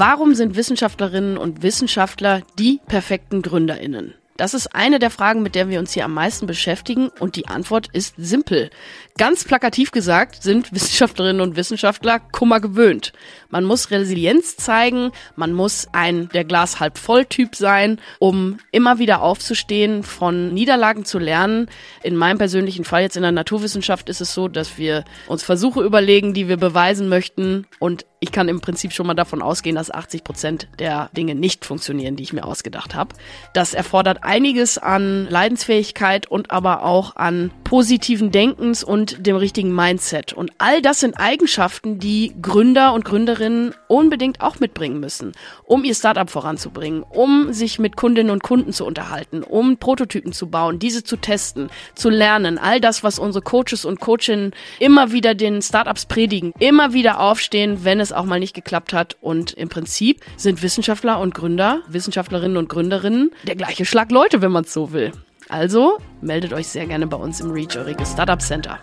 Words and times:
Warum 0.00 0.34
sind 0.34 0.56
Wissenschaftlerinnen 0.56 1.36
und 1.36 1.62
Wissenschaftler 1.62 2.40
die 2.58 2.80
perfekten 2.86 3.42
Gründerinnen? 3.42 4.14
Das 4.38 4.54
ist 4.54 4.74
eine 4.74 4.98
der 4.98 5.10
Fragen, 5.10 5.42
mit 5.42 5.54
der 5.54 5.68
wir 5.68 5.78
uns 5.78 5.92
hier 5.92 6.06
am 6.06 6.14
meisten 6.14 6.46
beschäftigen 6.46 7.10
und 7.20 7.36
die 7.36 7.48
Antwort 7.48 7.88
ist 7.92 8.14
simpel. 8.16 8.70
Ganz 9.18 9.44
plakativ 9.44 9.90
gesagt 9.90 10.42
sind 10.42 10.72
Wissenschaftlerinnen 10.72 11.42
und 11.42 11.54
Wissenschaftler 11.56 12.18
Kummer 12.18 12.60
gewöhnt. 12.60 13.12
Man 13.50 13.66
muss 13.66 13.90
Resilienz 13.90 14.56
zeigen, 14.56 15.12
man 15.36 15.52
muss 15.52 15.88
ein 15.92 16.30
der 16.30 16.44
Glas 16.44 16.80
halb 16.80 16.96
voll 16.96 17.26
Typ 17.26 17.54
sein, 17.54 18.00
um 18.18 18.56
immer 18.72 18.98
wieder 18.98 19.20
aufzustehen, 19.20 20.02
von 20.02 20.54
Niederlagen 20.54 21.04
zu 21.04 21.18
lernen. 21.18 21.68
In 22.02 22.16
meinem 22.16 22.38
persönlichen 22.38 22.86
Fall 22.86 23.02
jetzt 23.02 23.16
in 23.16 23.22
der 23.22 23.32
Naturwissenschaft 23.32 24.08
ist 24.08 24.22
es 24.22 24.32
so, 24.32 24.48
dass 24.48 24.78
wir 24.78 25.04
uns 25.26 25.42
Versuche 25.42 25.82
überlegen, 25.82 26.32
die 26.32 26.48
wir 26.48 26.56
beweisen 26.56 27.10
möchten 27.10 27.66
und 27.78 28.06
ich 28.22 28.32
kann 28.32 28.48
im 28.48 28.60
Prinzip 28.60 28.92
schon 28.92 29.06
mal 29.06 29.14
davon 29.14 29.40
ausgehen, 29.40 29.76
dass 29.76 29.90
80 29.90 30.24
Prozent 30.24 30.68
der 30.78 31.08
Dinge 31.16 31.34
nicht 31.34 31.64
funktionieren, 31.64 32.16
die 32.16 32.22
ich 32.22 32.34
mir 32.34 32.44
ausgedacht 32.44 32.94
habe. 32.94 33.14
Das 33.54 33.72
erfordert 33.72 34.24
einiges 34.24 34.76
an 34.76 35.26
Leidensfähigkeit 35.30 36.26
und 36.26 36.50
aber 36.50 36.84
auch 36.84 37.16
an 37.16 37.50
positiven 37.64 38.30
Denkens 38.30 38.84
und 38.84 39.26
dem 39.26 39.36
richtigen 39.36 39.74
Mindset. 39.74 40.34
Und 40.34 40.52
all 40.58 40.82
das 40.82 41.00
sind 41.00 41.14
Eigenschaften, 41.18 41.98
die 41.98 42.34
Gründer 42.42 42.92
und 42.92 43.06
Gründerinnen 43.06 43.74
unbedingt 43.88 44.42
auch 44.42 44.60
mitbringen 44.60 45.00
müssen, 45.00 45.32
um 45.64 45.82
ihr 45.84 45.94
Startup 45.94 46.28
voranzubringen, 46.28 47.02
um 47.02 47.54
sich 47.54 47.78
mit 47.78 47.96
Kundinnen 47.96 48.30
und 48.30 48.42
Kunden 48.42 48.74
zu 48.74 48.84
unterhalten, 48.84 49.42
um 49.42 49.78
Prototypen 49.78 50.32
zu 50.32 50.48
bauen, 50.48 50.78
diese 50.78 51.04
zu 51.04 51.16
testen, 51.16 51.70
zu 51.94 52.10
lernen. 52.10 52.58
All 52.58 52.82
das, 52.82 53.02
was 53.02 53.18
unsere 53.18 53.42
Coaches 53.42 53.86
und 53.86 53.98
Coachinnen 53.98 54.52
immer 54.78 55.10
wieder 55.12 55.34
den 55.34 55.62
Startups 55.62 56.04
predigen, 56.04 56.52
immer 56.58 56.92
wieder 56.92 57.20
aufstehen, 57.20 57.82
wenn 57.82 57.98
es 57.98 58.09
es 58.10 58.16
auch 58.16 58.24
mal 58.24 58.40
nicht 58.40 58.54
geklappt 58.54 58.92
hat. 58.92 59.16
Und 59.20 59.52
im 59.52 59.68
Prinzip 59.68 60.20
sind 60.36 60.62
Wissenschaftler 60.62 61.20
und 61.20 61.34
Gründer, 61.34 61.82
Wissenschaftlerinnen 61.88 62.56
und 62.56 62.68
Gründerinnen 62.68 63.30
der 63.46 63.56
gleiche 63.56 63.84
Schlag 63.84 64.10
Leute, 64.10 64.42
wenn 64.42 64.52
man 64.52 64.64
es 64.64 64.72
so 64.72 64.92
will. 64.92 65.12
Also 65.48 65.98
meldet 66.20 66.52
euch 66.52 66.68
sehr 66.68 66.86
gerne 66.86 67.06
bei 67.06 67.16
uns 67.16 67.40
im 67.40 67.50
Reach 67.50 67.76
Euriges 67.76 68.12
Startup 68.12 68.40
Center. 68.40 68.78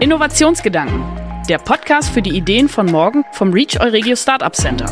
Innovationsgedanken. 0.00 1.04
Der 1.48 1.58
Podcast 1.58 2.10
für 2.10 2.22
die 2.22 2.36
Ideen 2.36 2.68
von 2.68 2.86
morgen 2.86 3.24
vom 3.32 3.52
Reach 3.52 3.80
Euregio 3.80 4.16
Startup 4.16 4.54
Center. 4.54 4.86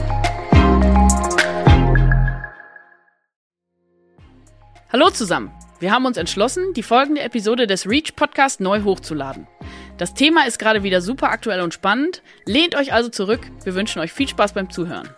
Hallo 4.93 5.11
zusammen. 5.11 5.53
Wir 5.81 5.93
haben 5.93 6.07
uns 6.07 6.17
entschlossen, 6.17 6.73
die 6.75 6.83
folgende 6.83 7.21
Episode 7.23 7.67
des 7.67 7.89
Reach 7.89 8.17
Podcast 8.17 8.61
neu 8.61 8.83
hochzuladen. 8.83 9.47
Das 9.99 10.15
Thema 10.15 10.47
ist 10.47 10.61
gerade 10.61 10.85
wieder 10.85 11.01
super 11.01 11.31
aktuell 11.31 11.61
und 11.61 11.75
spannend. 11.75 12.23
Lehnt 12.47 12.77
euch 12.77 12.93
also 12.93 13.09
zurück. 13.09 13.41
Wir 13.65 13.75
wünschen 13.75 14.01
euch 14.01 14.13
viel 14.13 14.29
Spaß 14.29 14.53
beim 14.53 14.71
Zuhören. 14.71 15.09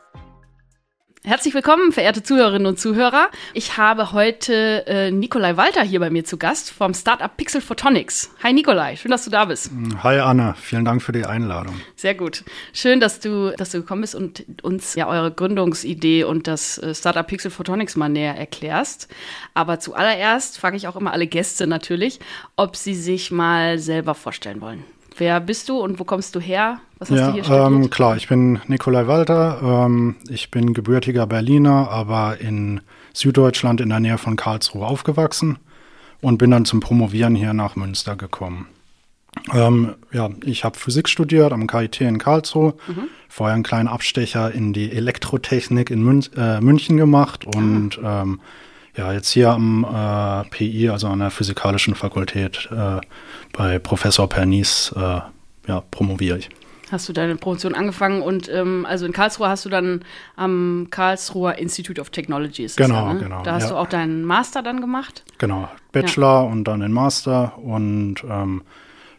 Herzlich 1.22 1.52
willkommen, 1.52 1.92
verehrte 1.92 2.22
Zuhörerinnen 2.22 2.66
und 2.66 2.80
Zuhörer. 2.80 3.28
Ich 3.52 3.76
habe 3.76 4.12
heute 4.12 4.86
äh, 4.86 5.10
Nikolai 5.10 5.58
Walter 5.58 5.82
hier 5.82 6.00
bei 6.00 6.08
mir 6.08 6.24
zu 6.24 6.38
Gast 6.38 6.70
vom 6.70 6.94
Startup 6.94 7.36
Pixel 7.36 7.60
Photonics. 7.60 8.30
Hi 8.42 8.54
Nikolai, 8.54 8.96
schön, 8.96 9.10
dass 9.10 9.26
du 9.26 9.30
da 9.30 9.44
bist. 9.44 9.70
Hi 10.02 10.18
Anna, 10.18 10.54
vielen 10.54 10.86
Dank 10.86 11.02
für 11.02 11.12
die 11.12 11.26
Einladung. 11.26 11.78
Sehr 11.94 12.14
gut. 12.14 12.42
Schön, 12.72 13.00
dass 13.00 13.20
du, 13.20 13.54
dass 13.54 13.70
du 13.70 13.82
gekommen 13.82 14.00
bist 14.00 14.14
und 14.14 14.46
uns 14.62 14.94
ja 14.94 15.08
eure 15.08 15.30
Gründungsidee 15.30 16.24
und 16.24 16.46
das 16.46 16.78
äh, 16.78 16.94
Startup 16.94 17.26
Pixel 17.26 17.50
Photonics 17.50 17.96
mal 17.96 18.08
näher 18.08 18.38
erklärst. 18.38 19.06
Aber 19.52 19.78
zuallererst 19.78 20.56
frage 20.56 20.78
ich 20.78 20.88
auch 20.88 20.96
immer 20.96 21.12
alle 21.12 21.26
Gäste 21.26 21.66
natürlich, 21.66 22.18
ob 22.56 22.76
sie 22.76 22.94
sich 22.94 23.30
mal 23.30 23.78
selber 23.78 24.14
vorstellen 24.14 24.62
wollen. 24.62 24.84
Wer 25.20 25.38
bist 25.38 25.68
du 25.68 25.78
und 25.78 25.98
wo 26.00 26.04
kommst 26.04 26.34
du 26.34 26.40
her? 26.40 26.80
Was 26.98 27.10
hast 27.10 27.18
ja, 27.18 27.26
du 27.26 27.34
hier 27.34 27.44
studiert? 27.44 27.66
Ähm, 27.66 27.90
klar, 27.90 28.16
ich 28.16 28.26
bin 28.26 28.58
Nikolai 28.68 29.06
Walter. 29.06 29.60
Ähm, 29.62 30.16
ich 30.30 30.50
bin 30.50 30.72
gebürtiger 30.72 31.26
Berliner, 31.26 31.90
aber 31.90 32.40
in 32.40 32.80
Süddeutschland 33.12 33.82
in 33.82 33.90
der 33.90 34.00
Nähe 34.00 34.16
von 34.16 34.36
Karlsruhe 34.36 34.86
aufgewachsen 34.86 35.58
und 36.22 36.38
bin 36.38 36.50
dann 36.50 36.64
zum 36.64 36.80
Promovieren 36.80 37.34
hier 37.34 37.52
nach 37.52 37.76
Münster 37.76 38.16
gekommen. 38.16 38.68
Ähm, 39.52 39.94
ja, 40.10 40.30
ich 40.42 40.64
habe 40.64 40.78
Physik 40.78 41.06
studiert 41.06 41.52
am 41.52 41.66
KIT 41.66 42.00
in 42.00 42.16
Karlsruhe, 42.16 42.72
mhm. 42.88 43.08
vorher 43.28 43.54
einen 43.54 43.62
kleinen 43.62 43.88
Abstecher 43.88 44.50
in 44.50 44.72
die 44.72 44.90
Elektrotechnik 44.90 45.90
in 45.90 46.02
Mün 46.02 46.24
äh, 46.34 46.62
München 46.62 46.96
gemacht 46.96 47.44
und 47.44 48.02
ah. 48.02 48.22
ähm, 48.22 48.40
ja, 48.96 49.12
jetzt 49.12 49.30
hier 49.30 49.50
am 49.50 49.84
äh, 49.84 50.48
PI, 50.50 50.90
also 50.90 51.08
an 51.08 51.20
der 51.20 51.30
Physikalischen 51.30 51.94
Fakultät, 51.94 52.68
äh, 52.72 53.00
bei 53.52 53.78
Professor 53.78 54.28
Pernice, 54.28 54.92
äh, 54.96 55.20
ja, 55.68 55.82
promoviere 55.90 56.38
ich. 56.38 56.50
Hast 56.90 57.08
du 57.08 57.12
deine 57.12 57.36
Promotion 57.36 57.74
angefangen 57.76 58.20
und 58.20 58.48
ähm, 58.48 58.84
also 58.84 59.06
in 59.06 59.12
Karlsruhe 59.12 59.48
hast 59.48 59.64
du 59.64 59.68
dann 59.68 60.04
am 60.34 60.88
Karlsruher 60.90 61.56
Institute 61.56 62.00
of 62.00 62.10
Technology. 62.10 62.64
Ist 62.64 62.76
genau, 62.76 63.06
ja, 63.06 63.14
ne? 63.14 63.20
genau. 63.20 63.42
Da 63.44 63.52
hast 63.52 63.64
ja. 63.64 63.70
du 63.70 63.76
auch 63.76 63.86
deinen 63.86 64.24
Master 64.24 64.62
dann 64.62 64.80
gemacht? 64.80 65.24
Genau, 65.38 65.68
Bachelor 65.92 66.42
ja. 66.44 66.50
und 66.50 66.64
dann 66.64 66.80
den 66.80 66.90
Master 66.90 67.56
und 67.58 68.16
ähm, 68.28 68.62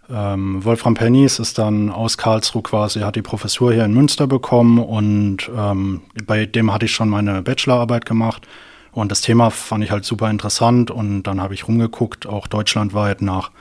ähm, 0.09 0.65
Wolfram 0.65 0.95
Pernice 0.95 1.39
ist 1.39 1.57
dann 1.57 1.89
aus 1.89 2.17
Karlsruhe 2.17 2.61
quasi, 2.61 2.99
hat 2.99 3.15
die 3.15 3.21
Professur 3.21 3.71
hier 3.71 3.85
in 3.85 3.93
Münster 3.93 4.27
bekommen 4.27 4.77
und 4.77 5.49
ähm, 5.55 6.01
bei 6.25 6.45
dem 6.45 6.73
hatte 6.73 6.85
ich 6.85 6.91
schon 6.91 7.07
meine 7.07 7.41
Bachelorarbeit 7.41 8.05
gemacht 8.05 8.45
und 8.91 9.11
das 9.11 9.21
Thema 9.21 9.49
fand 9.49 9.83
ich 9.83 9.91
halt 9.91 10.05
super 10.05 10.29
interessant 10.29 10.91
und 10.91 11.23
dann 11.23 11.41
habe 11.41 11.53
ich 11.53 11.67
rumgeguckt, 11.67 12.27
auch 12.27 12.47
deutschlandweit 12.47 13.21
nach 13.21 13.51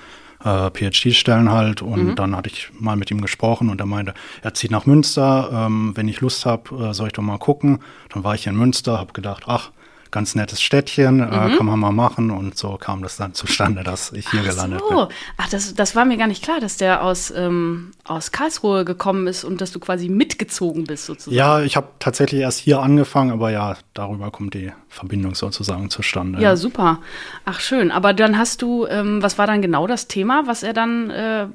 äh, 0.45 0.71
PhD-Stellen 0.71 1.51
halt 1.51 1.83
und 1.83 2.05
mhm. 2.05 2.15
dann 2.17 2.37
hatte 2.37 2.49
ich 2.49 2.71
mal 2.79 2.97
mit 2.97 3.11
ihm 3.11 3.21
gesprochen 3.21 3.69
und 3.69 3.81
er 3.81 3.87
meinte, 3.87 4.15
er 4.43 4.55
zieht 4.55 4.71
nach 4.71 4.87
Münster, 4.87 5.51
ähm, 5.53 5.93
wenn 5.95 6.09
ich 6.09 6.21
Lust 6.21 6.47
habe, 6.47 6.91
äh, 6.91 6.95
soll 6.95 7.09
ich 7.09 7.13
doch 7.13 7.23
mal 7.23 7.39
gucken. 7.39 7.81
Dann 8.09 8.25
war 8.25 8.35
ich 8.35 8.47
in 8.47 8.57
Münster, 8.57 8.99
habe 8.99 9.13
gedacht, 9.13 9.45
ach, 9.47 9.71
ganz 10.11 10.35
nettes 10.35 10.61
Städtchen, 10.61 11.21
äh, 11.21 11.27
mhm. 11.27 11.55
äh, 11.55 11.57
kann 11.57 11.67
man 11.67 11.79
mal 11.79 11.93
machen. 11.93 12.31
Und 12.31 12.57
so 12.57 12.77
kam 12.77 13.03
das 13.03 13.17
dann 13.17 13.35
zustande, 13.35 13.83
dass 13.85 14.13
ich 14.13 14.29
hier 14.31 14.41
Ach 14.43 14.51
gelandet 14.51 14.81
so. 14.81 15.07
bin. 15.07 15.17
Ach, 15.37 15.49
das, 15.49 15.75
das 15.75 15.97
war 15.97 16.05
mir 16.05 16.17
gar 16.17 16.27
nicht 16.27 16.43
klar, 16.43 16.61
dass 16.61 16.77
der 16.77 17.03
aus, 17.05 17.33
ähm, 17.35 17.93
aus 18.05 18.33
Karlsruhe 18.33 18.85
gekommen 18.85 19.27
ist 19.27 19.45
und 19.45 19.61
dass 19.61 19.73
du 19.73 19.81
quasi 19.81 20.09
mitgezogen 20.09 20.85
bist 20.85 21.07
sozusagen. 21.07 21.37
Ja, 21.37 21.61
ich 21.61 21.77
habe 21.77 21.89
tatsächlich 21.99 22.41
erst 22.41 22.59
hier 22.59 22.81
angefangen, 22.81 23.31
aber 23.33 23.51
ja, 23.51 23.77
darüber 23.95 24.31
kommt 24.31 24.55
die 24.55 24.73
Verbindung 24.89 25.35
sozusagen 25.35 25.91
zustande. 25.91 26.41
Ja, 26.41 26.57
super. 26.57 27.01
Ach, 27.45 27.61
schön. 27.61 27.91
Aber 27.91 28.13
dann 28.13 28.39
hast 28.39 28.63
du, 28.63 28.87
ähm, 28.87 29.23
was 29.23 29.39
war 29.39 29.47
dann 29.47 29.63
genau 29.63 29.87
das 29.87 30.09
Thema, 30.09 30.43
was 30.47 30.63
er 30.63 30.73
dann 30.73 31.11
äh, 31.11 31.47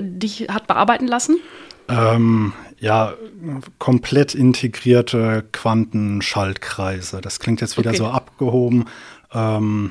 dich 0.00 0.46
hat 0.50 0.66
bearbeiten 0.66 1.06
lassen? 1.06 1.38
Ähm, 1.90 2.52
ja, 2.78 3.14
komplett 3.78 4.34
integrierte 4.34 5.44
Quantenschaltkreise. 5.52 7.20
Das 7.20 7.38
klingt 7.38 7.60
jetzt 7.60 7.76
wieder 7.76 7.90
okay. 7.90 7.98
so 7.98 8.06
abgehoben. 8.06 8.86
Ähm, 9.32 9.90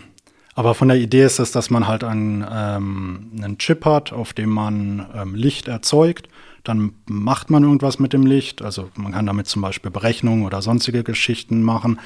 aber 0.56 0.74
von 0.74 0.90
der 0.90 0.98
Idee 0.98 1.24
ist 1.24 1.40
es, 1.40 1.52
dass 1.52 1.70
man 1.70 1.88
halt 1.88 2.04
einen, 2.04 2.46
ähm, 2.52 3.32
einen 3.38 3.58
Chip 3.60 3.86
hat, 3.86 4.12
auf 4.12 4.34
dem 4.34 4.50
man 4.50 5.06
ähm, 5.16 5.36
Licht 5.36 5.68
erzeugt. 5.68 6.28
Dann 6.64 6.92
macht 7.08 7.50
man 7.50 7.64
irgendwas 7.64 8.00
mit 8.00 8.12
dem 8.12 8.26
Licht. 8.26 8.62
Also 8.62 8.90
man 8.96 9.14
kann 9.14 9.26
damit 9.26 9.48
zum 9.48 9.62
Beispiel 9.62 9.92
Berechnungen 9.92 10.46
oder 10.46 10.62
sonstige 10.62 11.04
Geschichten 11.04 11.64
machen. 11.64 12.00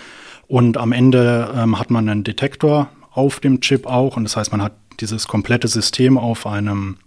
Und 0.48 0.78
am 0.78 0.92
Ende 0.92 1.52
ähm, 1.56 1.80
hat 1.80 1.90
man 1.90 2.08
einen 2.08 2.24
Detektor 2.24 2.90
auf 3.12 3.40
dem 3.40 3.62
Chip 3.62 3.88
auch. 3.88 4.18
Und 4.18 4.26
das 4.26 4.38
heißt, 4.38 4.52
man 4.52 4.62
hat 4.62 4.74
dieses 5.00 5.28
komplette 5.28 5.68
System 5.68 6.18
auf 6.18 6.46
einem, 6.46 6.98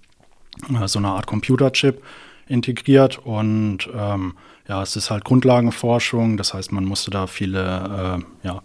äh, 0.69 0.89
so 0.89 0.99
einer 0.99 1.13
Art 1.13 1.27
Computerchip 1.27 2.03
integriert 2.47 3.19
und 3.19 3.89
ähm, 3.95 4.35
ja, 4.69 4.83
es 4.83 4.97
ist 4.97 5.11
halt 5.11 5.25
Grundlagenforschung, 5.25 6.37
das 6.37 6.55
heißt, 6.55 6.73
man 6.73 6.85
musste 6.85 7.11
da 7.11 7.27
viele 7.27 8.21
äh, 8.43 8.47
ja, 8.47 8.63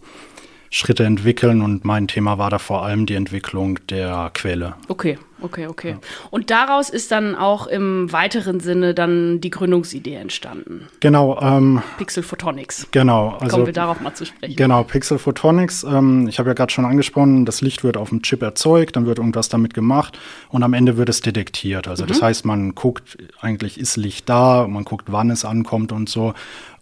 Schritte 0.74 1.04
entwickeln 1.04 1.62
und 1.62 1.84
mein 1.84 2.08
Thema 2.08 2.38
war 2.38 2.50
da 2.50 2.58
vor 2.58 2.86
allem 2.86 3.06
die 3.06 3.16
Entwicklung 3.16 3.78
der 3.90 4.32
Quelle. 4.34 4.76
Okay, 4.88 5.20
okay, 5.42 5.68
okay. 5.68 5.90
Ja. 5.92 5.98
Und 6.30 6.50
daraus 6.50 6.90
ist 6.90 7.12
dann 7.12 7.36
auch 7.36 7.68
im 7.68 8.10
weiteren 8.14 8.62
Sinne 8.62 8.94
dann 8.94 9.42
die 9.42 9.50
Gründungsidee 9.50 10.16
entstanden. 10.16 10.88
Genau. 11.02 11.38
Ähm, 11.42 11.84
Pixel 11.98 12.24
Photonics. 12.24 12.88
Genau. 12.92 13.36
Also, 13.42 13.58
Kommen 13.58 13.66
wir 13.66 13.74
darauf 13.74 14.00
mal 14.00 14.14
zu 14.14 14.26
sprechen. 14.26 14.56
Genau, 14.56 14.84
Pixel 14.84 15.20
Photonics. 15.20 15.84
Ähm, 15.84 16.30
ich 16.30 16.40
habe 16.40 16.52
ja 16.52 16.54
gerade 16.54 16.72
schon 16.72 16.86
angesprochen, 16.86 17.44
das 17.44 17.60
Licht 17.60 17.84
wird 17.84 17.98
auf 17.98 18.08
dem 18.08 18.22
Chip 18.22 18.42
erzeugt, 18.42 18.96
dann 18.96 19.06
wird 19.06 19.18
irgendwas 19.18 19.50
damit 19.50 19.74
gemacht 19.74 20.18
und 20.48 20.64
am 20.64 20.72
Ende 20.72 20.96
wird 20.96 21.10
es 21.10 21.20
detektiert. 21.20 21.90
Also 21.90 22.06
mhm. 22.06 22.08
das 22.08 22.22
heißt, 22.22 22.46
man 22.46 22.76
guckt, 22.76 23.18
eigentlich 23.42 23.78
ist 23.78 23.98
Licht 23.98 24.30
da, 24.30 24.66
man 24.70 24.86
guckt, 24.86 25.12
wann 25.12 25.32
es 25.32 25.44
ankommt 25.44 25.92
und 25.92 26.08
so. 26.08 26.34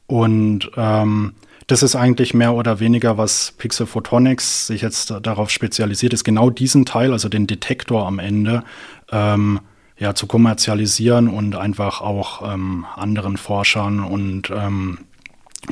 Und 0.06 0.69
ähm, 0.78 1.34
das 1.69 1.83
ist 1.83 1.95
eigentlich 1.95 2.33
mehr 2.33 2.56
oder 2.56 2.80
weniger, 2.80 3.19
was 3.19 3.54
Pixel 3.56 3.86
Photonics 3.86 4.66
sich 4.66 4.81
jetzt 4.81 5.13
darauf 5.21 5.51
spezialisiert 5.51 6.13
ist, 6.13 6.24
genau 6.24 6.50
diesen 6.50 6.83
Teil, 6.83 7.13
also 7.13 7.30
den 7.30 7.45
Detektor 7.45 8.07
am 8.07 8.18
Ende, 8.18 8.63
ähm, 9.12 9.60
ja, 9.95 10.16
zu 10.16 10.25
kommerzialisieren 10.25 11.27
und 11.27 11.56
einfach 11.56 12.01
auch 12.01 12.51
ähm, 12.51 12.88
anderen 12.95 13.38
Forschern 13.38 14.00
und 14.00 14.50
ähm, 14.50 14.98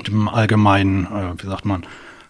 dem 0.07 0.27
allgemeinen, 0.27 1.05
äh, 1.05 1.43
wie 1.43 1.47
sagt 1.47 1.65
man, 1.65 1.83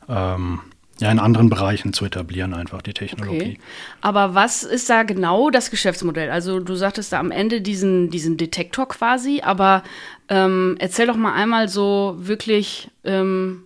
ähm, 0.08 0.62
ja, 1.00 1.12
in 1.12 1.20
anderen 1.20 1.50
Bereichen 1.50 1.94
zu 1.94 2.06
etablieren, 2.06 2.54
einfach 2.54 2.82
die 2.82 2.94
Technologie. 2.94 3.38
Okay. 3.38 3.60
Aber 4.02 4.34
was 4.34 4.64
ist 4.64 4.90
da 4.90 5.04
genau 5.04 5.50
das 5.50 5.70
Geschäftsmodell? 5.70 6.30
Also 6.30 6.60
du 6.60 6.76
sagtest 6.76 7.14
da 7.14 7.20
am 7.20 7.32
Ende 7.32 7.62
diesen, 7.62 8.10
diesen 8.10 8.38
Detektor 8.38 8.88
quasi, 8.88 9.42
aber 9.42 9.84
ähm, 10.30 10.76
erzähl 10.80 11.08
doch 11.08 11.16
mal 11.16 11.34
einmal 11.34 11.70
so 11.70 12.16
wirklich 12.18 12.90
ähm, 13.04 13.64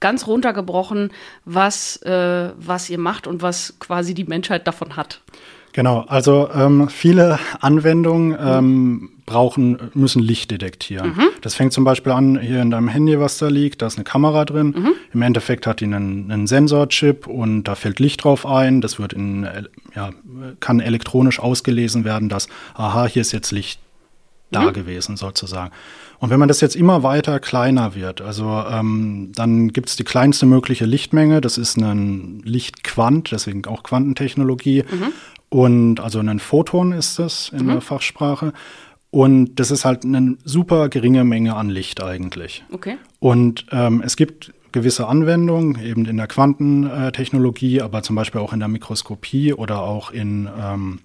ganz 0.00 0.26
runtergebrochen, 0.26 1.12
was, 1.44 1.96
äh, 2.02 2.50
was 2.56 2.90
ihr 2.90 2.98
macht 2.98 3.26
und 3.26 3.40
was 3.40 3.78
quasi 3.78 4.14
die 4.14 4.24
Menschheit 4.24 4.66
davon 4.66 4.96
hat. 4.96 5.20
Genau, 5.72 6.00
also 6.00 6.50
ähm, 6.54 6.88
viele 6.88 7.38
Anwendungen 7.60 8.36
ähm, 8.38 9.10
brauchen, 9.24 9.78
müssen 9.94 10.20
Licht 10.22 10.50
detektieren. 10.50 11.14
Mhm. 11.16 11.28
Das 11.40 11.54
fängt 11.54 11.72
zum 11.72 11.84
Beispiel 11.84 12.12
an, 12.12 12.38
hier 12.38 12.60
in 12.60 12.70
deinem 12.70 12.88
Handy, 12.88 13.18
was 13.18 13.38
da 13.38 13.48
liegt, 13.48 13.80
da 13.80 13.86
ist 13.86 13.96
eine 13.96 14.04
Kamera 14.04 14.44
drin. 14.44 14.74
Mhm. 14.76 14.92
Im 15.14 15.22
Endeffekt 15.22 15.66
hat 15.66 15.80
die 15.80 15.86
einen, 15.86 16.30
einen 16.30 16.46
Sensorchip 16.46 17.26
und 17.26 17.64
da 17.64 17.74
fällt 17.74 18.00
Licht 18.00 18.24
drauf 18.24 18.44
ein. 18.44 18.82
Das 18.82 18.98
wird 18.98 19.14
in, 19.14 19.48
ja, 19.94 20.10
kann 20.60 20.80
elektronisch 20.80 21.40
ausgelesen 21.40 22.04
werden, 22.04 22.28
dass, 22.28 22.48
aha, 22.74 23.06
hier 23.06 23.22
ist 23.22 23.32
jetzt 23.32 23.50
Licht 23.50 23.80
da 24.50 24.62
mhm. 24.64 24.72
gewesen, 24.74 25.16
sozusagen. 25.16 25.72
Und 26.18 26.30
wenn 26.30 26.38
man 26.38 26.48
das 26.48 26.60
jetzt 26.60 26.76
immer 26.76 27.02
weiter 27.02 27.40
kleiner 27.40 27.94
wird, 27.94 28.20
also 28.20 28.62
ähm, 28.70 29.32
dann 29.34 29.72
gibt 29.72 29.88
es 29.88 29.96
die 29.96 30.04
kleinste 30.04 30.46
mögliche 30.46 30.84
Lichtmenge, 30.84 31.40
das 31.40 31.58
ist 31.58 31.78
ein 31.78 32.42
Lichtquant, 32.44 33.32
deswegen 33.32 33.64
auch 33.64 33.82
Quantentechnologie. 33.82 34.84
Mhm. 34.88 35.12
Und 35.52 36.00
also 36.00 36.18
ein 36.18 36.38
Photon 36.38 36.92
ist 36.92 37.18
das 37.18 37.50
in 37.50 37.66
mhm. 37.66 37.72
der 37.72 37.80
Fachsprache. 37.82 38.54
Und 39.10 39.56
das 39.56 39.70
ist 39.70 39.84
halt 39.84 40.02
eine 40.02 40.38
super 40.44 40.88
geringe 40.88 41.24
Menge 41.24 41.56
an 41.56 41.68
Licht 41.68 42.02
eigentlich. 42.02 42.64
Okay. 42.72 42.96
Und 43.20 43.66
ähm, 43.70 44.02
es 44.02 44.16
gibt 44.16 44.54
gewisse 44.72 45.08
Anwendungen, 45.08 45.78
eben 45.84 46.06
in 46.06 46.16
der 46.16 46.26
Quantentechnologie, 46.26 47.82
aber 47.82 48.02
zum 48.02 48.16
Beispiel 48.16 48.40
auch 48.40 48.54
in 48.54 48.60
der 48.60 48.68
Mikroskopie 48.68 49.52
oder 49.52 49.82
auch 49.82 50.10
in 50.10 50.48
ähm, 50.58 51.00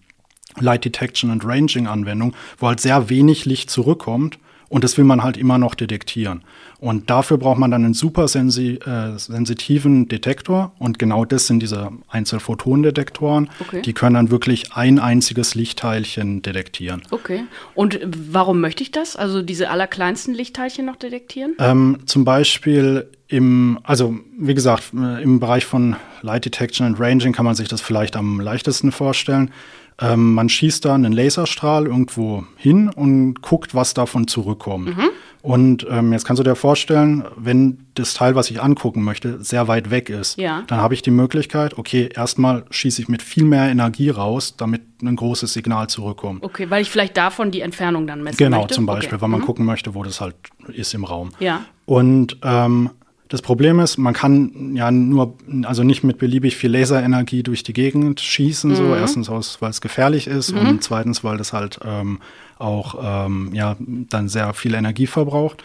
Light 0.58 0.86
Detection 0.86 1.30
and 1.30 1.44
Ranging 1.44 1.88
Anwendungen, 1.88 2.34
wo 2.58 2.68
halt 2.68 2.80
sehr 2.80 3.10
wenig 3.10 3.44
Licht 3.44 3.70
zurückkommt 3.70 4.40
und 4.70 4.84
das 4.84 4.98
will 4.98 5.06
man 5.06 5.24
halt 5.24 5.38
immer 5.38 5.58
noch 5.58 5.76
detektieren. 5.76 6.44
Und 6.80 7.10
dafür 7.10 7.38
braucht 7.38 7.58
man 7.58 7.72
dann 7.72 7.86
einen 7.86 7.94
super 7.94 8.28
sensi 8.28 8.80
äh, 8.86 9.18
sensitiven 9.18 10.08
Detektor. 10.08 10.74
Und 10.78 11.00
genau 11.00 11.26
das 11.26 11.48
sind 11.48 11.62
diese 11.62 11.90
Einzelphotonendetektoren. 12.08 13.50
Okay. 13.60 13.82
Die 13.82 13.94
können 13.94 14.16
dann 14.16 14.32
wirklich 14.32 14.74
ein 14.74 15.00
einziges 15.00 15.56
Lichtteilchen 15.56 16.42
detektieren. 16.42 17.02
Okay. 17.10 17.46
Und 17.74 18.00
warum 18.04 18.62
möchte 18.62 18.84
ich 18.84 18.92
das? 18.92 19.16
Also 19.16 19.42
diese 19.42 19.70
allerkleinsten 19.70 20.34
Lichtteilchen 20.34 20.86
noch 20.86 20.98
detektieren? 20.98 21.56
Ähm, 21.60 22.00
zum 22.06 22.26
Beispiel 22.26 23.10
im, 23.28 23.80
also 23.84 24.18
wie 24.38 24.54
gesagt, 24.54 24.92
im 24.94 25.40
Bereich 25.40 25.66
von 25.66 25.96
Light 26.22 26.46
Detection 26.46 26.86
and 26.86 27.00
Ranging 27.00 27.34
kann 27.34 27.46
man 27.46 27.56
sich 27.56 27.68
das 27.68 27.82
vielleicht 27.82 28.16
am 28.16 28.40
leichtesten 28.40 28.92
vorstellen. 28.92 29.52
Ähm, 30.00 30.34
man 30.34 30.48
schießt 30.50 30.86
da 30.86 30.94
einen 30.94 31.12
Laserstrahl 31.12 31.88
irgendwo 31.88 32.46
hin 32.56 32.90
und 32.90 33.42
guckt, 33.42 33.74
was 33.74 33.94
davon 33.94 34.28
zurückkommt. 34.28 34.96
Mhm. 34.96 35.10
Und 35.42 35.88
ähm, 35.90 36.12
jetzt 36.12 36.26
kannst 36.26 36.40
du 36.40 36.44
dir 36.44 36.56
vorstellen, 36.56 37.24
wenn 37.38 37.86
das 37.94 38.14
Teil, 38.14 38.36
was 38.36 38.52
ich 38.52 38.62
angucken 38.62 39.02
möchte, 39.04 39.42
sehr 39.42 39.68
weit 39.68 39.90
weg 39.90 40.10
ist, 40.10 40.38
ja. 40.38 40.64
dann 40.68 40.82
habe 40.82 40.94
ich 40.94 41.02
die 41.02 41.12
Möglichkeit, 41.12 41.78
okay, 41.78 42.10
erstmal 42.14 42.66
schieße 42.70 43.02
ich 43.02 43.08
mit 43.08 43.22
viel 43.22 43.46
mehr 43.46 43.70
Energie 43.70 44.10
raus, 44.10 44.56
damit 44.58 44.82
ein 45.02 45.16
großes 45.16 45.54
Signal 45.54 45.88
zurückkommt. 45.88 46.44
Okay, 46.44 46.70
weil 46.70 46.82
ich 46.82 46.92
vielleicht 46.92 47.16
davon 47.16 47.52
die 47.52 47.62
Entfernung 47.62 48.08
dann 48.08 48.24
messen 48.24 48.38
genau, 48.38 48.58
möchte? 48.58 48.74
Genau, 48.74 48.76
zum 48.76 48.86
Beispiel, 48.88 49.16
okay. 49.16 49.22
weil 49.22 49.30
man 49.30 49.40
mhm. 49.40 49.46
gucken 49.46 49.66
möchte, 49.66 49.96
wo 49.96 50.04
das 50.04 50.20
halt 50.20 50.36
ist 50.68 50.94
im 50.94 51.06
Raum. 51.06 51.32
Ja. 51.40 51.66
Und 51.86 52.38
ähm, 52.44 52.90
das 53.30 53.42
Problem 53.42 53.80
ist, 53.80 53.98
man 53.98 54.14
kann 54.14 54.76
ja 54.76 54.90
nur, 54.92 55.34
also 55.64 55.84
nicht 55.84 56.04
mit 56.04 56.18
beliebig 56.18 56.56
viel 56.56 56.72
Laserenergie 56.72 57.44
durch 57.44 57.64
die 57.64 57.74
Gegend 57.74 58.22
schießen. 58.22 58.72
Mhm. 58.72 58.76
So 58.76 58.96
erstens 58.96 59.30
weil 59.30 59.70
es 59.70 59.82
gefährlich 59.82 60.28
ist 60.28 60.54
mhm. 60.54 60.68
und 60.68 60.84
zweitens, 60.84 61.24
weil 61.24 61.38
das 61.38 61.54
halt 61.54 61.80
ähm, 61.84 62.20
auch 62.58 62.96
ähm, 63.02 63.52
ja 63.54 63.76
dann 63.80 64.30
sehr 64.30 64.54
viel 64.54 64.74
Energie 64.74 65.08
verbraucht. 65.08 65.64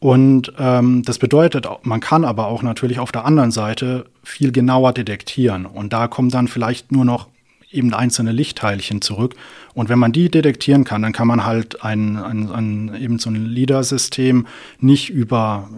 Und 0.00 0.52
ähm, 0.58 1.02
das 1.02 1.18
bedeutet, 1.18 1.66
man 1.82 2.00
kann 2.00 2.24
aber 2.24 2.48
auch 2.48 2.62
natürlich 2.62 2.98
auf 2.98 3.12
der 3.12 3.24
anderen 3.24 3.50
Seite 3.50 4.06
viel 4.22 4.52
genauer 4.52 4.92
detektieren. 4.92 5.64
Und 5.64 5.92
da 5.92 6.08
kommen 6.08 6.28
dann 6.28 6.48
vielleicht 6.48 6.92
nur 6.92 7.04
noch 7.04 7.28
eben 7.70 7.92
einzelne 7.94 8.32
Lichtteilchen 8.32 9.00
zurück. 9.00 9.34
Und 9.74 9.88
wenn 9.88 9.98
man 9.98 10.12
die 10.12 10.30
detektieren 10.30 10.84
kann, 10.84 11.02
dann 11.02 11.12
kann 11.12 11.26
man 11.26 11.44
halt 11.44 11.84
ein, 11.84 12.16
ein, 12.16 12.50
ein 12.50 12.94
eben 13.00 13.18
so 13.18 13.30
ein 13.30 13.34
LIDAR-System 13.34 14.46
nicht 14.78 15.10
über 15.10 15.68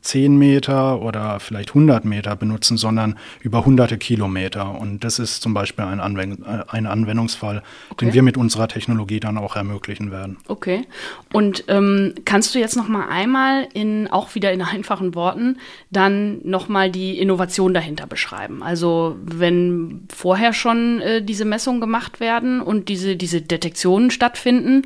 10 0.00 0.24
äh, 0.24 0.28
Meter 0.36 1.02
oder 1.02 1.40
vielleicht 1.40 1.70
100 1.70 2.04
Meter 2.04 2.36
benutzen, 2.36 2.76
sondern 2.76 3.16
über 3.42 3.64
hunderte 3.64 3.98
Kilometer. 3.98 4.80
Und 4.80 5.04
das 5.04 5.18
ist 5.18 5.42
zum 5.42 5.52
Beispiel 5.54 5.84
ein, 5.84 6.00
Anwend 6.00 6.40
äh, 6.40 6.64
ein 6.68 6.86
Anwendungsfall, 6.86 7.62
okay. 7.90 8.06
den 8.06 8.14
wir 8.14 8.22
mit 8.22 8.36
unserer 8.36 8.68
Technologie 8.68 9.20
dann 9.20 9.36
auch 9.36 9.56
ermöglichen 9.56 10.10
werden. 10.10 10.38
Okay. 10.48 10.82
Und 11.32 11.64
ähm, 11.68 12.14
kannst 12.24 12.54
du 12.54 12.58
jetzt 12.58 12.76
noch 12.76 12.88
mal 12.88 13.08
einmal 13.08 13.68
in 13.74 14.08
auch 14.08 14.34
wieder 14.34 14.52
in 14.52 14.62
einfachen 14.62 15.14
Worten 15.14 15.58
dann 15.90 16.40
noch 16.44 16.68
mal 16.68 16.90
die 16.90 17.18
Innovation 17.18 17.74
dahinter 17.74 18.06
beschreiben? 18.06 18.62
Also 18.62 19.16
wenn 19.22 20.06
vorher 20.14 20.52
schon 20.52 21.00
äh, 21.00 21.22
diese 21.22 21.44
Messungen 21.44 21.80
gemacht 21.80 22.20
werden 22.20 22.60
und 22.62 22.88
diese 22.88 23.16
diese 23.16 23.33
diese 23.34 23.42
Detektionen 23.42 24.10
stattfinden. 24.10 24.82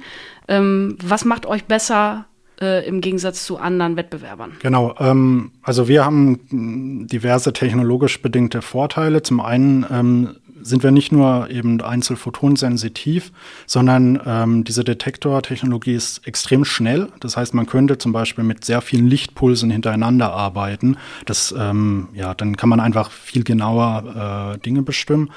Ähm, 0.48 0.96
was 1.02 1.24
macht 1.24 1.46
euch 1.46 1.64
besser 1.64 2.26
äh, 2.60 2.86
im 2.86 3.00
Gegensatz 3.00 3.44
zu 3.44 3.58
anderen 3.58 3.96
Wettbewerbern? 3.96 4.52
Genau, 4.60 4.94
ähm, 4.98 5.52
also 5.62 5.88
wir 5.88 6.04
haben 6.04 7.06
diverse 7.06 7.52
technologisch 7.52 8.20
bedingte 8.22 8.62
Vorteile. 8.62 9.22
Zum 9.22 9.40
einen 9.40 9.84
ähm, 9.90 10.36
sind 10.60 10.82
wir 10.82 10.90
nicht 10.90 11.12
nur 11.12 11.50
eben 11.50 11.80
einzelphotonsensitiv, 11.80 13.32
sondern 13.66 14.20
ähm, 14.26 14.64
diese 14.64 14.82
Detektortechnologie 14.82 15.94
ist 15.94 16.26
extrem 16.26 16.64
schnell. 16.64 17.08
Das 17.20 17.36
heißt, 17.36 17.54
man 17.54 17.66
könnte 17.66 17.98
zum 17.98 18.12
Beispiel 18.12 18.44
mit 18.44 18.64
sehr 18.64 18.80
vielen 18.80 19.06
Lichtpulsen 19.06 19.70
hintereinander 19.70 20.32
arbeiten. 20.32 20.96
Das, 21.26 21.54
ähm, 21.56 22.08
ja, 22.12 22.34
dann 22.34 22.56
kann 22.56 22.70
man 22.70 22.80
einfach 22.80 23.10
viel 23.10 23.44
genauer 23.44 24.56
äh, 24.56 24.58
Dinge 24.58 24.82
bestimmen. 24.82 25.30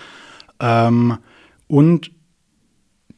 Ähm, 0.60 1.18
und 1.68 2.12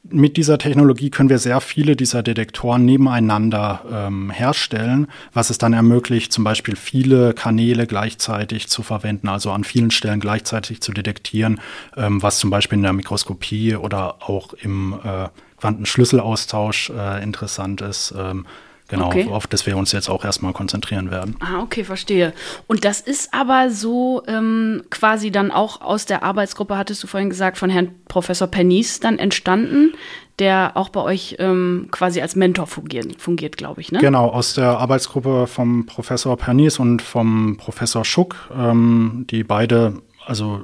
mit 0.03 0.35
dieser 0.35 0.57
Technologie 0.57 1.09
können 1.09 1.29
wir 1.29 1.39
sehr 1.39 1.61
viele 1.61 1.95
dieser 1.95 2.23
Detektoren 2.23 2.83
nebeneinander 2.83 3.85
ähm, 3.89 4.29
herstellen, 4.31 5.07
was 5.31 5.49
es 5.49 5.57
dann 5.57 5.71
ermöglicht, 5.71 6.33
zum 6.33 6.43
Beispiel 6.43 6.75
viele 6.75 7.33
Kanäle 7.33 7.87
gleichzeitig 7.87 8.67
zu 8.67 8.83
verwenden, 8.83 9.29
also 9.29 9.51
an 9.51 9.63
vielen 9.63 9.91
Stellen 9.91 10.19
gleichzeitig 10.19 10.81
zu 10.81 10.91
detektieren, 10.91 11.61
ähm, 11.95 12.21
was 12.21 12.39
zum 12.39 12.49
Beispiel 12.49 12.77
in 12.77 12.83
der 12.83 12.93
Mikroskopie 12.93 13.75
oder 13.75 14.15
auch 14.27 14.53
im 14.53 14.99
äh, 15.03 15.29
Quantenschlüsselaustausch 15.57 16.89
äh, 16.89 17.23
interessant 17.23 17.79
ist. 17.79 18.13
Ähm, 18.17 18.45
Genau, 18.93 19.07
okay. 19.07 19.27
auf 19.29 19.47
das 19.47 19.65
wir 19.65 19.75
uns 19.77 19.91
jetzt 19.91 20.09
auch 20.09 20.23
erstmal 20.23 20.53
konzentrieren 20.53 21.11
werden. 21.11 21.35
Ah, 21.39 21.61
okay, 21.61 21.83
verstehe. 21.83 22.33
Und 22.67 22.85
das 22.85 23.01
ist 23.01 23.33
aber 23.33 23.69
so 23.69 24.23
ähm, 24.27 24.83
quasi 24.89 25.31
dann 25.31 25.51
auch 25.51 25.81
aus 25.81 26.05
der 26.05 26.23
Arbeitsgruppe, 26.23 26.77
hattest 26.77 27.03
du 27.03 27.07
vorhin 27.07 27.29
gesagt, 27.29 27.57
von 27.57 27.69
Herrn 27.69 27.89
Professor 28.07 28.47
Pernice 28.47 28.99
dann 28.99 29.19
entstanden, 29.19 29.93
der 30.39 30.71
auch 30.75 30.89
bei 30.89 31.01
euch 31.01 31.35
ähm, 31.39 31.87
quasi 31.91 32.21
als 32.21 32.35
Mentor 32.35 32.67
fungiert, 32.67 33.21
fungiert 33.21 33.57
glaube 33.57 33.81
ich, 33.81 33.91
ne? 33.91 33.99
Genau, 33.99 34.27
aus 34.29 34.55
der 34.55 34.79
Arbeitsgruppe 34.79 35.47
vom 35.47 35.85
Professor 35.85 36.37
Pernice 36.37 36.79
und 36.79 37.01
vom 37.01 37.57
Professor 37.57 38.03
Schuck, 38.03 38.35
ähm, 38.55 39.25
die 39.29 39.43
beide 39.43 40.01
also 40.25 40.61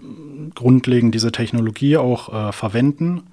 grundlegend 0.55 1.13
diese 1.13 1.31
Technologie 1.31 1.97
auch 1.97 2.49
äh, 2.49 2.51
verwenden. 2.51 3.23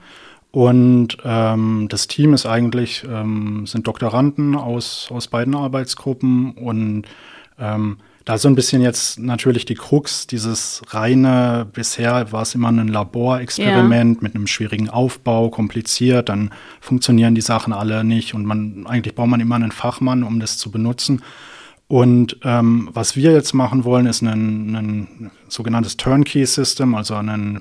Und 0.57 1.19
ähm, 1.23 1.87
das 1.91 2.09
Team 2.09 2.33
ist 2.33 2.47
eigentlich, 2.47 3.05
ähm, 3.07 3.67
sind 3.67 3.87
Doktoranden 3.87 4.55
aus, 4.55 5.07
aus 5.11 5.29
beiden 5.29 5.55
Arbeitsgruppen 5.55 6.53
und 6.53 7.03
ähm, 7.59 7.99
da 8.25 8.39
so 8.39 8.49
ein 8.49 8.55
bisschen 8.55 8.81
jetzt 8.81 9.19
natürlich 9.19 9.67
die 9.67 9.75
Krux, 9.75 10.27
dieses 10.27 10.81
reine, 10.89 11.67
bisher 11.71 12.33
war 12.33 12.41
es 12.41 12.55
immer 12.55 12.69
ein 12.69 12.89
Laborexperiment 12.89 14.17
ja. 14.17 14.23
mit 14.23 14.35
einem 14.35 14.47
schwierigen 14.47 14.89
Aufbau, 14.89 15.51
kompliziert, 15.51 16.31
dann 16.31 16.53
funktionieren 16.81 17.35
die 17.35 17.43
Sachen 17.43 17.75
alle 17.75 18.03
nicht 18.03 18.33
und 18.33 18.47
man, 18.47 18.87
eigentlich 18.87 19.15
braucht 19.15 19.29
man 19.29 19.41
immer 19.41 19.57
einen 19.57 19.73
Fachmann, 19.73 20.23
um 20.23 20.41
das 20.41 20.57
zu 20.57 20.71
benutzen. 20.71 21.21
Und 21.87 22.39
ähm, 22.45 22.89
was 22.95 23.15
wir 23.15 23.33
jetzt 23.33 23.53
machen 23.53 23.85
wollen, 23.85 24.07
ist 24.07 24.23
ein, 24.23 24.75
ein 24.75 25.31
sogenanntes 25.49 25.99
Turnkey-System, 25.99 26.95
also 26.95 27.15
ein 27.15 27.61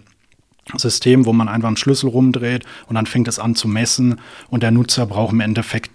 System, 0.78 1.26
wo 1.26 1.34
man 1.34 1.48
einfach 1.48 1.68
einen 1.68 1.78
Schlüssel 1.78 2.10
rumdreht 2.10 2.66
und 2.88 2.96
dann 2.96 3.06
fängt 3.06 3.28
es 3.28 3.40
an 3.40 3.56
zu 3.56 3.68
messen 3.68 4.20
und 4.50 4.64
der 4.64 4.72
Nutzer 4.72 5.06
braucht 5.06 5.34
im 5.34 5.40
Endeffekt 5.40 5.92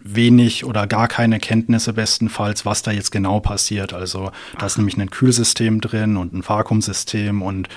wenig 0.00 0.64
oder 0.64 0.86
gar 0.86 1.08
keine 1.08 1.38
Kenntnisse 1.38 1.92
bestenfalls, 1.92 2.64
was 2.64 2.82
da 2.82 2.90
jetzt 2.90 3.10
genau 3.10 3.40
passiert. 3.40 3.92
Also 3.92 4.30
da 4.58 4.66
ist 4.66 4.78
nämlich 4.78 4.96
ein 4.96 5.10
Kühlsystem 5.10 5.80
drin 5.80 6.16
und 6.16 6.32
ein 6.32 6.48
Vakuumsystem 6.48 7.42
und 7.42 7.68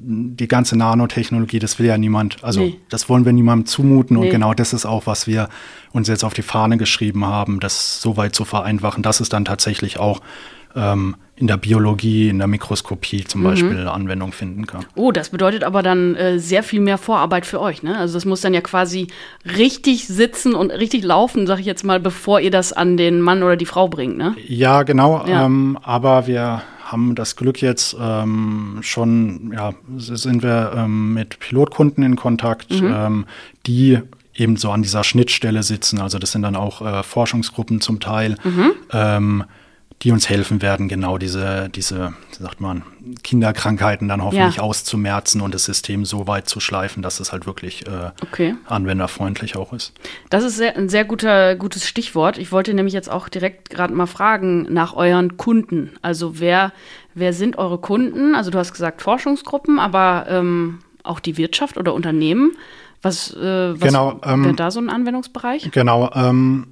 die 0.00 0.48
ganze 0.48 0.76
Nanotechnologie, 0.76 1.58
das 1.58 1.78
will 1.78 1.86
ja 1.86 1.98
niemand, 1.98 2.42
also 2.44 2.60
nee. 2.60 2.80
das 2.88 3.08
wollen 3.08 3.24
wir 3.24 3.32
niemandem 3.32 3.66
zumuten 3.66 4.16
nee. 4.16 4.26
und 4.26 4.30
genau 4.30 4.54
das 4.54 4.72
ist 4.72 4.86
auch, 4.86 5.06
was 5.06 5.26
wir 5.26 5.48
uns 5.92 6.06
jetzt 6.08 6.24
auf 6.24 6.34
die 6.34 6.42
Fahne 6.42 6.76
geschrieben 6.76 7.24
haben, 7.24 7.58
das 7.58 8.00
so 8.00 8.16
weit 8.16 8.34
zu 8.34 8.44
vereinfachen, 8.44 9.02
dass 9.02 9.18
es 9.20 9.28
dann 9.28 9.44
tatsächlich 9.44 9.98
auch 9.98 10.20
ähm, 10.74 11.16
in 11.38 11.46
der 11.46 11.56
Biologie, 11.56 12.28
in 12.28 12.38
der 12.38 12.48
Mikroskopie 12.48 13.24
zum 13.24 13.42
mhm. 13.42 13.44
Beispiel 13.44 13.88
Anwendung 13.88 14.32
finden 14.32 14.66
kann. 14.66 14.84
Oh, 14.96 15.12
das 15.12 15.30
bedeutet 15.30 15.62
aber 15.62 15.82
dann 15.82 16.16
äh, 16.16 16.38
sehr 16.38 16.62
viel 16.62 16.80
mehr 16.80 16.98
Vorarbeit 16.98 17.46
für 17.46 17.60
euch, 17.60 17.82
ne? 17.82 17.96
Also 17.96 18.14
das 18.14 18.24
muss 18.24 18.40
dann 18.40 18.54
ja 18.54 18.60
quasi 18.60 19.06
richtig 19.56 20.08
sitzen 20.08 20.54
und 20.54 20.70
richtig 20.70 21.04
laufen, 21.04 21.46
sag 21.46 21.60
ich 21.60 21.66
jetzt 21.66 21.84
mal, 21.84 22.00
bevor 22.00 22.40
ihr 22.40 22.50
das 22.50 22.72
an 22.72 22.96
den 22.96 23.20
Mann 23.20 23.42
oder 23.42 23.56
die 23.56 23.66
Frau 23.66 23.88
bringt, 23.88 24.18
ne? 24.18 24.34
Ja, 24.46 24.82
genau. 24.82 25.24
Ja. 25.26 25.46
Ähm, 25.46 25.78
aber 25.82 26.26
wir 26.26 26.62
haben 26.84 27.14
das 27.14 27.36
Glück 27.36 27.60
jetzt 27.60 27.96
ähm, 28.00 28.78
schon, 28.80 29.52
ja, 29.54 29.74
sind 29.96 30.42
wir 30.42 30.72
ähm, 30.74 31.14
mit 31.14 31.38
Pilotkunden 31.38 32.02
in 32.02 32.16
Kontakt, 32.16 32.70
mhm. 32.70 32.92
ähm, 32.92 33.26
die 33.66 34.00
eben 34.34 34.56
so 34.56 34.70
an 34.70 34.82
dieser 34.82 35.04
Schnittstelle 35.04 35.62
sitzen. 35.62 36.00
Also 36.00 36.18
das 36.18 36.32
sind 36.32 36.42
dann 36.42 36.56
auch 36.56 36.80
äh, 36.80 37.02
Forschungsgruppen 37.02 37.80
zum 37.80 38.00
Teil. 38.00 38.36
Mhm. 38.42 39.44
Die 40.02 40.12
uns 40.12 40.28
helfen 40.28 40.62
werden, 40.62 40.86
genau 40.86 41.18
diese, 41.18 41.68
diese, 41.74 42.14
sagt 42.30 42.60
man, 42.60 42.84
Kinderkrankheiten 43.24 44.06
dann 44.06 44.22
hoffentlich 44.22 44.56
ja. 44.56 44.62
auszumerzen 44.62 45.40
und 45.40 45.52
das 45.52 45.64
System 45.64 46.04
so 46.04 46.28
weit 46.28 46.48
zu 46.48 46.60
schleifen, 46.60 47.02
dass 47.02 47.18
es 47.18 47.32
halt 47.32 47.46
wirklich 47.46 47.84
äh, 47.88 48.10
okay. 48.22 48.54
anwenderfreundlich 48.66 49.56
auch 49.56 49.72
ist. 49.72 49.92
Das 50.30 50.44
ist 50.44 50.56
sehr, 50.56 50.76
ein 50.76 50.88
sehr 50.88 51.04
guter, 51.04 51.56
gutes 51.56 51.88
Stichwort. 51.88 52.38
Ich 52.38 52.52
wollte 52.52 52.74
nämlich 52.74 52.94
jetzt 52.94 53.10
auch 53.10 53.28
direkt 53.28 53.70
gerade 53.70 53.92
mal 53.92 54.06
fragen 54.06 54.72
nach 54.72 54.94
euren 54.94 55.36
Kunden. 55.36 55.90
Also 56.00 56.38
wer, 56.38 56.72
wer 57.14 57.32
sind 57.32 57.58
eure 57.58 57.78
Kunden? 57.78 58.36
Also 58.36 58.52
du 58.52 58.58
hast 58.58 58.72
gesagt 58.72 59.02
Forschungsgruppen, 59.02 59.80
aber 59.80 60.26
ähm, 60.28 60.78
auch 61.02 61.18
die 61.18 61.36
Wirtschaft 61.36 61.76
oder 61.76 61.92
Unternehmen. 61.92 62.52
Was, 63.02 63.34
äh, 63.34 63.72
was 63.74 63.80
genau, 63.80 64.20
ähm, 64.24 64.44
wäre 64.44 64.54
da 64.54 64.70
so 64.70 64.80
ein 64.80 64.90
Anwendungsbereich? 64.90 65.70
Genau, 65.70 66.10
ähm, 66.14 66.68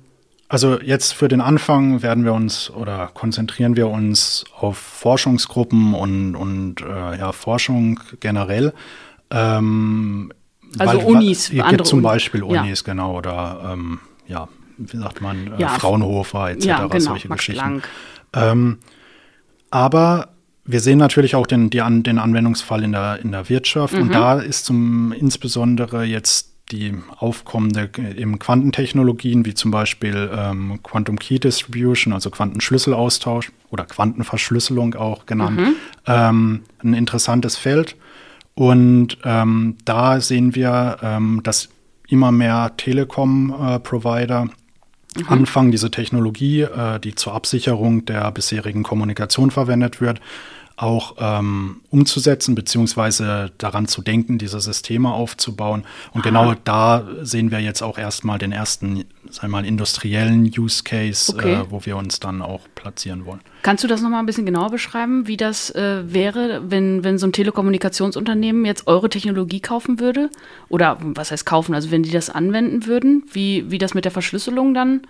also 0.49 0.81
jetzt 0.81 1.12
für 1.12 1.29
den 1.29 1.41
Anfang 1.41 2.03
werden 2.03 2.25
wir 2.25 2.33
uns 2.33 2.71
oder 2.71 3.11
konzentrieren 3.12 3.76
wir 3.76 3.88
uns 3.88 4.45
auf 4.59 4.79
Forschungsgruppen 4.79 5.95
und, 5.95 6.37
und 6.37 6.83
äh, 6.83 7.19
ja, 7.19 7.33
Forschung 7.33 8.00
generell. 8.21 8.73
Ähm, 9.31 10.33
also 10.79 10.99
weil, 10.99 11.05
Unis, 11.05 11.53
weil, 11.53 11.62
andere 11.62 11.83
zum 11.83 12.03
Beispiel 12.03 12.43
Unis, 12.43 12.85
ja. 12.87 12.93
genau, 12.93 13.17
oder 13.17 13.73
ähm, 13.73 14.00
ja, 14.29 14.49
wie 14.76 14.97
sagt 14.97 15.21
man, 15.21 15.53
äh, 15.55 15.62
ja, 15.62 15.69
Fraunhofer 15.69 16.50
etc., 16.50 16.65
ja, 16.67 16.87
genau, 16.87 16.99
solche 16.99 17.29
Max 17.29 17.47
Geschichten. 17.47 17.83
Ähm, 18.33 18.79
aber 19.71 20.29
wir 20.65 20.81
sehen 20.81 20.99
natürlich 20.99 21.35
auch 21.35 21.47
den, 21.47 21.71
die, 21.71 21.83
den 22.03 22.19
Anwendungsfall 22.19 22.85
in 22.85 22.93
der, 22.93 23.21
in 23.21 23.33
der 23.33 23.49
Wirtschaft 23.49 23.95
mhm. 23.95 24.03
und 24.03 24.15
da 24.15 24.38
ist 24.38 24.65
zum 24.65 25.12
insbesondere 25.12 26.05
jetzt 26.05 26.56
die 26.73 26.95
aufkommende 27.19 27.91
eben 28.17 28.39
Quantentechnologien, 28.39 29.47
wie 29.47 29.55
zum 29.55 29.71
Beispiel 29.71 30.31
ähm, 30.35 30.81
Quantum 30.83 31.19
Key 31.19 31.39
Distribution, 31.39 32.13
also 32.13 32.31
Quantenschlüsselaustausch 32.31 33.53
oder 33.71 33.85
Quantenverschlüsselung 33.85 34.95
auch 34.95 35.27
genannt, 35.27 35.61
mhm. 35.61 35.77
ähm, 36.07 36.63
ein 36.83 36.95
interessantes 36.95 37.57
Feld. 37.57 37.97
Und 38.55 39.19
ähm, 39.23 39.77
da 39.85 40.21
sehen 40.21 40.55
wir, 40.55 40.99
ähm, 41.03 41.41
dass 41.43 41.69
immer 42.09 42.33
mehr 42.33 42.73
Telekom-Provider 42.77 44.49
äh, 44.49 45.21
mhm. 45.21 45.29
anfangen, 45.29 45.71
diese 45.71 45.91
Technologie, 45.91 46.63
äh, 46.63 46.99
die 46.99 47.15
zur 47.15 47.35
Absicherung 47.35 48.07
der 48.07 48.31
bisherigen 48.33 48.83
Kommunikation 48.83 49.51
verwendet 49.51 50.01
wird, 50.01 50.21
auch 50.76 51.16
ähm, 51.18 51.80
umzusetzen, 51.88 52.54
beziehungsweise 52.54 53.50
daran 53.56 53.88
zu 53.88 54.02
denken, 54.02 54.37
diese 54.37 54.61
Systeme 54.61 55.11
aufzubauen. 55.11 55.85
Und 56.12 56.21
Aha. 56.21 56.28
genau 56.28 56.54
da 56.64 57.06
sehen 57.23 57.50
wir 57.50 57.61
jetzt 57.61 57.80
auch 57.83 57.97
erstmal 57.97 58.38
den 58.38 58.52
ersten, 58.52 59.04
sagen 59.30 59.49
wir 59.49 59.49
mal, 59.49 59.64
industriellen 59.64 60.45
Use 60.45 60.83
Case, 60.85 61.33
okay. 61.35 61.54
äh, 61.54 61.71
wo 61.71 61.87
wir 61.87 61.97
uns 61.97 62.21
dann 62.21 62.42
auch 62.42 62.61
platzieren 62.75 63.25
wollen. 63.25 63.40
Kannst 63.62 63.85
du 63.85 63.88
das 63.88 64.02
nochmal 64.02 64.21
ein 64.21 64.26
bisschen 64.26 64.45
genauer 64.45 64.71
beschreiben, 64.71 65.26
wie 65.26 65.38
das 65.38 65.71
äh, 65.71 66.12
wäre, 66.12 66.71
wenn, 66.71 67.02
wenn 67.02 67.16
so 67.16 67.26
ein 67.26 67.33
Telekommunikationsunternehmen 67.33 68.66
jetzt 68.66 68.87
eure 68.87 69.09
Technologie 69.09 69.61
kaufen 69.61 69.99
würde? 69.99 70.30
Oder 70.68 70.99
was 71.00 71.30
heißt 71.30 71.47
kaufen? 71.47 71.75
Also 71.75 71.90
wenn 71.90 72.02
die 72.02 72.11
das 72.11 72.28
anwenden 72.28 72.87
würden, 72.87 73.25
wie, 73.33 73.71
wie 73.71 73.78
das 73.78 73.95
mit 73.95 74.04
der 74.04 74.12
Verschlüsselung 74.12 74.75
dann 74.75 75.06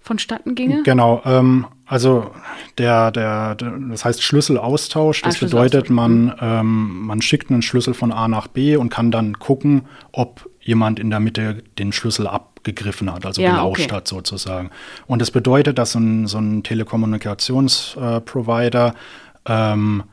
vonstatten 0.00 0.56
ginge? 0.56 0.82
Genau, 0.82 1.22
ähm, 1.24 1.66
also 1.86 2.30
der, 2.78 3.10
der, 3.10 3.56
der, 3.56 3.72
das 3.90 4.04
heißt 4.04 4.22
Schlüsselaustausch, 4.22 5.22
das 5.22 5.36
ah, 5.36 5.40
bedeutet, 5.44 5.88
man, 5.90 6.24
mhm. 6.24 6.32
ähm, 6.40 7.06
man 7.06 7.22
schickt 7.22 7.50
einen 7.50 7.62
Schlüssel 7.62 7.94
von 7.94 8.12
A 8.12 8.28
nach 8.28 8.46
B 8.46 8.76
und 8.76 8.88
kann 8.88 9.10
dann 9.10 9.38
gucken, 9.38 9.82
ob 10.12 10.48
jemand 10.60 10.98
in 10.98 11.10
der 11.10 11.20
Mitte 11.20 11.62
den 11.78 11.92
Schlüssel 11.92 12.26
abgegriffen 12.26 13.12
hat, 13.12 13.26
also 13.26 13.42
ja, 13.42 13.50
gelauscht 13.50 13.84
okay. 13.84 13.96
hat 13.96 14.08
sozusagen. 14.08 14.70
Und 15.06 15.20
das 15.20 15.30
bedeutet, 15.30 15.76
dass 15.78 15.94
ein, 15.94 16.26
so 16.26 16.38
ein 16.38 16.62
Telekommunikationsprovider 16.62 18.88
äh, 18.88 18.92
ähm, 19.72 20.04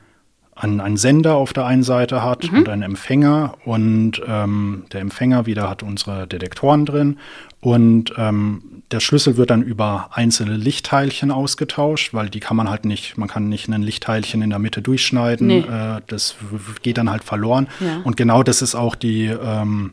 einen, 0.62 0.80
einen 0.80 0.98
Sender 0.98 1.36
auf 1.36 1.54
der 1.54 1.66
einen 1.66 1.84
Seite 1.84 2.24
hat 2.24 2.52
mhm. 2.52 2.60
und 2.60 2.70
einen 2.70 2.84
Empfänger 2.84 3.54
und 3.66 4.22
ähm, 4.28 4.86
der 4.92 5.02
Empfänger 5.02 5.46
wieder 5.46 5.70
hat 5.70 5.84
unsere 5.84 6.28
Detektoren 6.28 6.86
drin 6.86 7.18
und 7.62 8.14
ähm, 8.18 8.84
der 8.92 9.00
Schlüssel 9.00 9.38
wird 9.38 9.52
dann 9.52 9.62
über 9.62 10.10
einzelne 10.12 10.58
Lichtteilchen 10.58 11.32
ausgetauscht, 11.32 12.14
weil 12.14 12.30
die 12.30 12.40
kann 12.40 12.58
man 12.58 12.70
halt 12.70 12.86
nicht, 12.86 13.18
man 13.18 13.28
kann 13.28 13.50
nicht 13.50 13.70
ein 13.70 13.84
Lichtteilchen 13.84 14.42
in 14.42 14.50
der 14.50 14.60
Mitte 14.60 14.82
durchschneiden, 14.82 15.48
nee. 15.48 15.60
äh, 15.60 16.02
das 16.08 16.36
geht 16.82 16.98
dann 16.98 17.10
halt 17.10 17.24
verloren. 17.24 17.68
Ja. 17.80 18.02
Und 18.04 18.18
genau 18.18 18.44
das 18.44 18.62
ist 18.62 18.76
auch 18.76 18.96
die 18.96 19.26
ähm, 19.26 19.92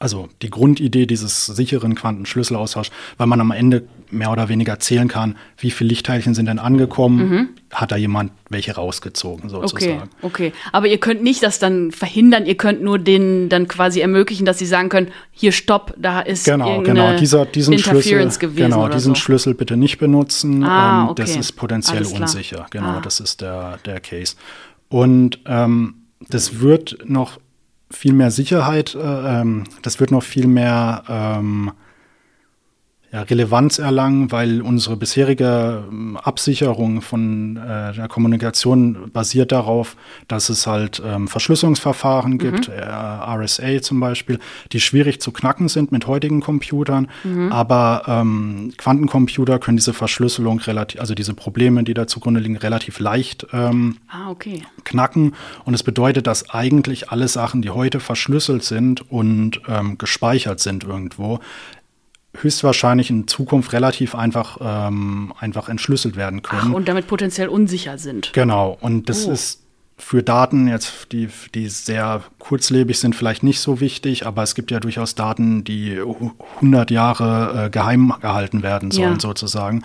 also 0.00 0.28
die 0.42 0.50
Grundidee 0.50 1.06
dieses 1.06 1.46
sicheren 1.46 1.96
Quantenschlüsselaustauschs, 1.96 2.92
weil 3.16 3.26
man 3.26 3.40
am 3.40 3.50
Ende 3.50 3.88
mehr 4.10 4.30
oder 4.30 4.48
weniger 4.48 4.78
zählen 4.78 5.08
kann, 5.08 5.36
wie 5.58 5.72
viele 5.72 5.88
Lichtteilchen 5.88 6.34
sind 6.34 6.46
denn 6.46 6.60
angekommen, 6.60 7.28
mhm. 7.28 7.48
hat 7.72 7.90
da 7.90 7.96
jemand 7.96 8.30
welche 8.48 8.74
rausgezogen 8.76 9.50
sozusagen. 9.50 10.08
Okay, 10.22 10.50
okay. 10.50 10.52
Aber 10.72 10.86
ihr 10.86 10.98
könnt 10.98 11.22
nicht 11.22 11.42
das 11.42 11.58
dann 11.58 11.90
verhindern, 11.90 12.46
ihr 12.46 12.56
könnt 12.56 12.80
nur 12.80 13.00
denen 13.00 13.48
dann 13.48 13.66
quasi 13.66 14.00
ermöglichen, 14.00 14.46
dass 14.46 14.58
sie 14.58 14.66
sagen 14.66 14.88
können, 14.88 15.08
hier 15.32 15.50
stopp, 15.50 15.94
da 15.98 16.20
ist 16.20 16.44
genau, 16.44 16.80
genau. 16.82 17.16
Dieser, 17.16 17.44
diesen 17.44 17.76
Schlüssel, 17.78 18.30
genau, 18.54 18.88
diesen 18.88 19.14
so. 19.14 19.20
Schlüssel 19.20 19.54
bitte 19.54 19.76
nicht 19.76 19.98
benutzen, 19.98 20.62
ah, 20.62 21.02
ähm, 21.02 21.08
okay. 21.08 21.22
das 21.22 21.36
ist 21.36 21.52
potenziell 21.52 22.06
unsicher. 22.06 22.66
Genau, 22.70 22.98
ah. 22.98 23.00
das 23.02 23.18
ist 23.18 23.40
der, 23.40 23.78
der 23.84 23.98
Case. 23.98 24.36
Und 24.88 25.40
ähm, 25.44 25.94
das 26.28 26.60
wird 26.60 26.98
noch 27.04 27.38
viel 27.90 28.12
mehr 28.12 28.30
Sicherheit, 28.30 28.94
äh, 28.94 29.40
ähm, 29.40 29.64
das 29.82 30.00
wird 30.00 30.10
noch 30.10 30.22
viel 30.22 30.46
mehr 30.46 31.04
ähm, 31.08 31.72
ja, 33.10 33.22
Relevanz 33.22 33.78
erlangen, 33.78 34.30
weil 34.32 34.60
unsere 34.60 34.96
bisherige 34.96 35.84
ähm, 35.90 36.18
Absicherung 36.18 37.00
von 37.00 37.56
äh, 37.56 37.94
der 37.94 38.06
Kommunikation 38.08 39.10
basiert 39.12 39.50
darauf, 39.50 39.96
dass 40.28 40.50
es 40.50 40.66
halt 40.66 41.00
ähm, 41.04 41.26
Verschlüsselungsverfahren 41.26 42.32
mhm. 42.32 42.38
gibt, 42.38 42.68
äh, 42.68 42.82
RSA 42.82 43.80
zum 43.80 44.00
Beispiel, 44.00 44.38
die 44.72 44.80
schwierig 44.80 45.22
zu 45.22 45.32
knacken 45.32 45.68
sind 45.68 45.90
mit 45.90 46.06
heutigen 46.06 46.40
Computern. 46.40 47.08
Mhm. 47.24 47.50
Aber 47.50 48.02
ähm, 48.06 48.74
Quantencomputer 48.76 49.58
können 49.58 49.78
diese 49.78 49.94
Verschlüsselung 49.94 50.58
relativ, 50.58 51.00
also 51.00 51.14
diese 51.14 51.32
Probleme, 51.32 51.84
die 51.84 51.94
da 51.94 52.06
zugrunde 52.06 52.40
liegen, 52.40 52.58
relativ 52.58 52.98
leicht 53.00 53.46
ähm, 53.54 53.96
ah, 54.08 54.30
okay. 54.30 54.64
knacken. 54.84 55.34
Und 55.64 55.72
es 55.72 55.82
bedeutet, 55.82 56.26
dass 56.26 56.50
eigentlich 56.50 57.10
alle 57.10 57.28
Sachen, 57.28 57.62
die 57.62 57.70
heute 57.70 58.00
verschlüsselt 58.00 58.64
sind 58.64 59.10
und 59.10 59.62
ähm, 59.66 59.96
gespeichert 59.96 60.60
sind 60.60 60.84
irgendwo, 60.84 61.40
höchstwahrscheinlich 62.42 63.10
in 63.10 63.26
Zukunft 63.26 63.72
relativ 63.72 64.14
einfach, 64.14 64.58
ähm, 64.60 65.32
einfach 65.38 65.68
entschlüsselt 65.68 66.16
werden 66.16 66.42
können. 66.42 66.70
Ach, 66.70 66.74
und 66.74 66.88
damit 66.88 67.06
potenziell 67.06 67.48
unsicher 67.48 67.98
sind. 67.98 68.32
Genau. 68.32 68.76
Und 68.80 69.08
das 69.08 69.26
oh. 69.26 69.32
ist 69.32 69.62
für 69.98 70.22
Daten 70.22 70.68
jetzt, 70.68 71.12
die, 71.12 71.28
die 71.54 71.68
sehr 71.68 72.22
kurzlebig 72.38 72.98
sind, 72.98 73.16
vielleicht 73.16 73.42
nicht 73.42 73.60
so 73.60 73.80
wichtig, 73.80 74.26
aber 74.26 74.42
es 74.44 74.54
gibt 74.54 74.70
ja 74.70 74.78
durchaus 74.80 75.16
Daten, 75.16 75.64
die 75.64 75.98
100 76.56 76.90
Jahre 76.90 77.66
äh, 77.66 77.70
geheim 77.70 78.14
gehalten 78.20 78.62
werden 78.62 78.92
sollen, 78.92 79.14
ja. 79.14 79.20
sozusagen. 79.20 79.82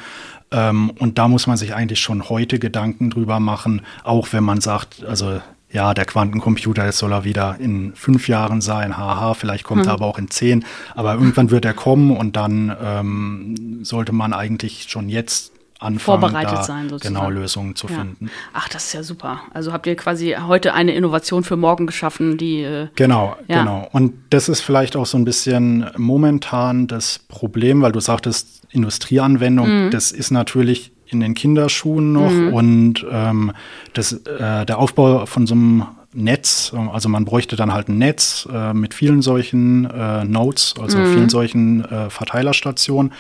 Ähm, 0.52 0.92
und 1.00 1.18
da 1.18 1.28
muss 1.28 1.48
man 1.48 1.58
sich 1.58 1.74
eigentlich 1.74 2.00
schon 2.00 2.30
heute 2.30 2.60
Gedanken 2.60 3.10
drüber 3.10 3.40
machen, 3.40 3.82
auch 4.04 4.32
wenn 4.32 4.44
man 4.44 4.62
sagt, 4.62 5.04
also 5.04 5.42
ja, 5.74 5.94
der 5.94 6.06
Quantencomputer, 6.06 6.86
jetzt 6.86 7.00
soll 7.00 7.12
er 7.12 7.24
wieder 7.24 7.58
in 7.60 7.94
fünf 7.96 8.28
Jahren 8.28 8.62
sein, 8.62 8.96
haha, 8.96 9.34
vielleicht 9.34 9.64
kommt 9.64 9.82
hm. 9.82 9.90
er 9.90 9.94
aber 9.94 10.06
auch 10.06 10.20
in 10.20 10.30
zehn, 10.30 10.64
aber 10.96 11.16
irgendwann 11.16 11.52
wird 11.52 11.66
er 11.66 11.74
kommen 11.74 12.16
und 12.16 12.36
dann 12.36 12.76
ähm, 12.82 13.80
sollte 13.84 14.14
man 14.14 14.34
eigentlich 14.34 14.86
schon 14.88 15.10
jetzt 15.10 15.52
anfangen, 15.80 16.00
vorbereitet 16.22 16.60
da 16.60 16.64
sein, 16.64 16.90
sozusagen. 16.90 17.16
genau 17.16 17.30
Lösungen 17.30 17.76
zu 17.76 17.88
ja. 17.88 17.96
finden. 17.96 18.30
Ach, 18.54 18.70
das 18.70 18.86
ist 18.86 18.94
ja 18.94 19.04
super. 19.04 19.42
Also 19.54 19.74
habt 19.74 19.86
ihr 19.86 19.96
quasi 19.96 20.36
heute 20.40 20.74
eine 20.74 20.94
Innovation 20.94 21.44
für 21.44 21.58
morgen 21.58 21.88
geschaffen, 21.88 22.38
die 22.38 22.62
äh, 22.62 22.88
genau, 22.96 23.36
ja. 23.48 23.60
genau. 23.60 23.90
Und 23.92 24.14
das 24.30 24.50
ist 24.50 24.62
vielleicht 24.62 24.96
auch 24.96 25.06
so 25.06 25.18
ein 25.18 25.26
bisschen 25.26 25.90
momentan 25.98 26.88
das 26.88 27.20
Problem, 27.20 27.82
weil 27.82 27.92
du 27.92 28.00
sagtest 28.00 28.62
Industrieanwendung. 28.72 29.86
Mhm. 29.86 29.92
Das 29.92 30.12
ist 30.12 30.32
natürlich 30.32 30.93
in 31.08 31.20
den 31.20 31.34
Kinderschuhen 31.34 32.14
noch 32.14 32.32
mhm. 32.32 32.54
und 32.54 33.06
ähm, 33.10 33.52
das, 33.94 34.14
äh, 34.14 34.66
der 34.66 34.80
Aufbau 34.80 35.26
von 35.26 35.48
so 35.48 35.56
einem 35.56 35.86
Netz, 36.14 36.74
also 36.92 37.10
man 37.10 37.26
bräuchte 37.26 37.56
dann 37.56 37.74
halt 37.74 37.90
ein 37.90 37.98
Netz 37.98 38.48
äh, 38.52 38.74
mit 38.74 38.94
vielen 38.94 39.22
solchen 39.22 39.86
äh, 39.86 40.24
Nodes, 40.24 40.76
also 40.80 41.00
mhm. 41.00 41.14
vielen 41.14 41.30
solchen 41.30 41.86
äh, 41.86 42.10
Verteilerstationen. 42.10 43.12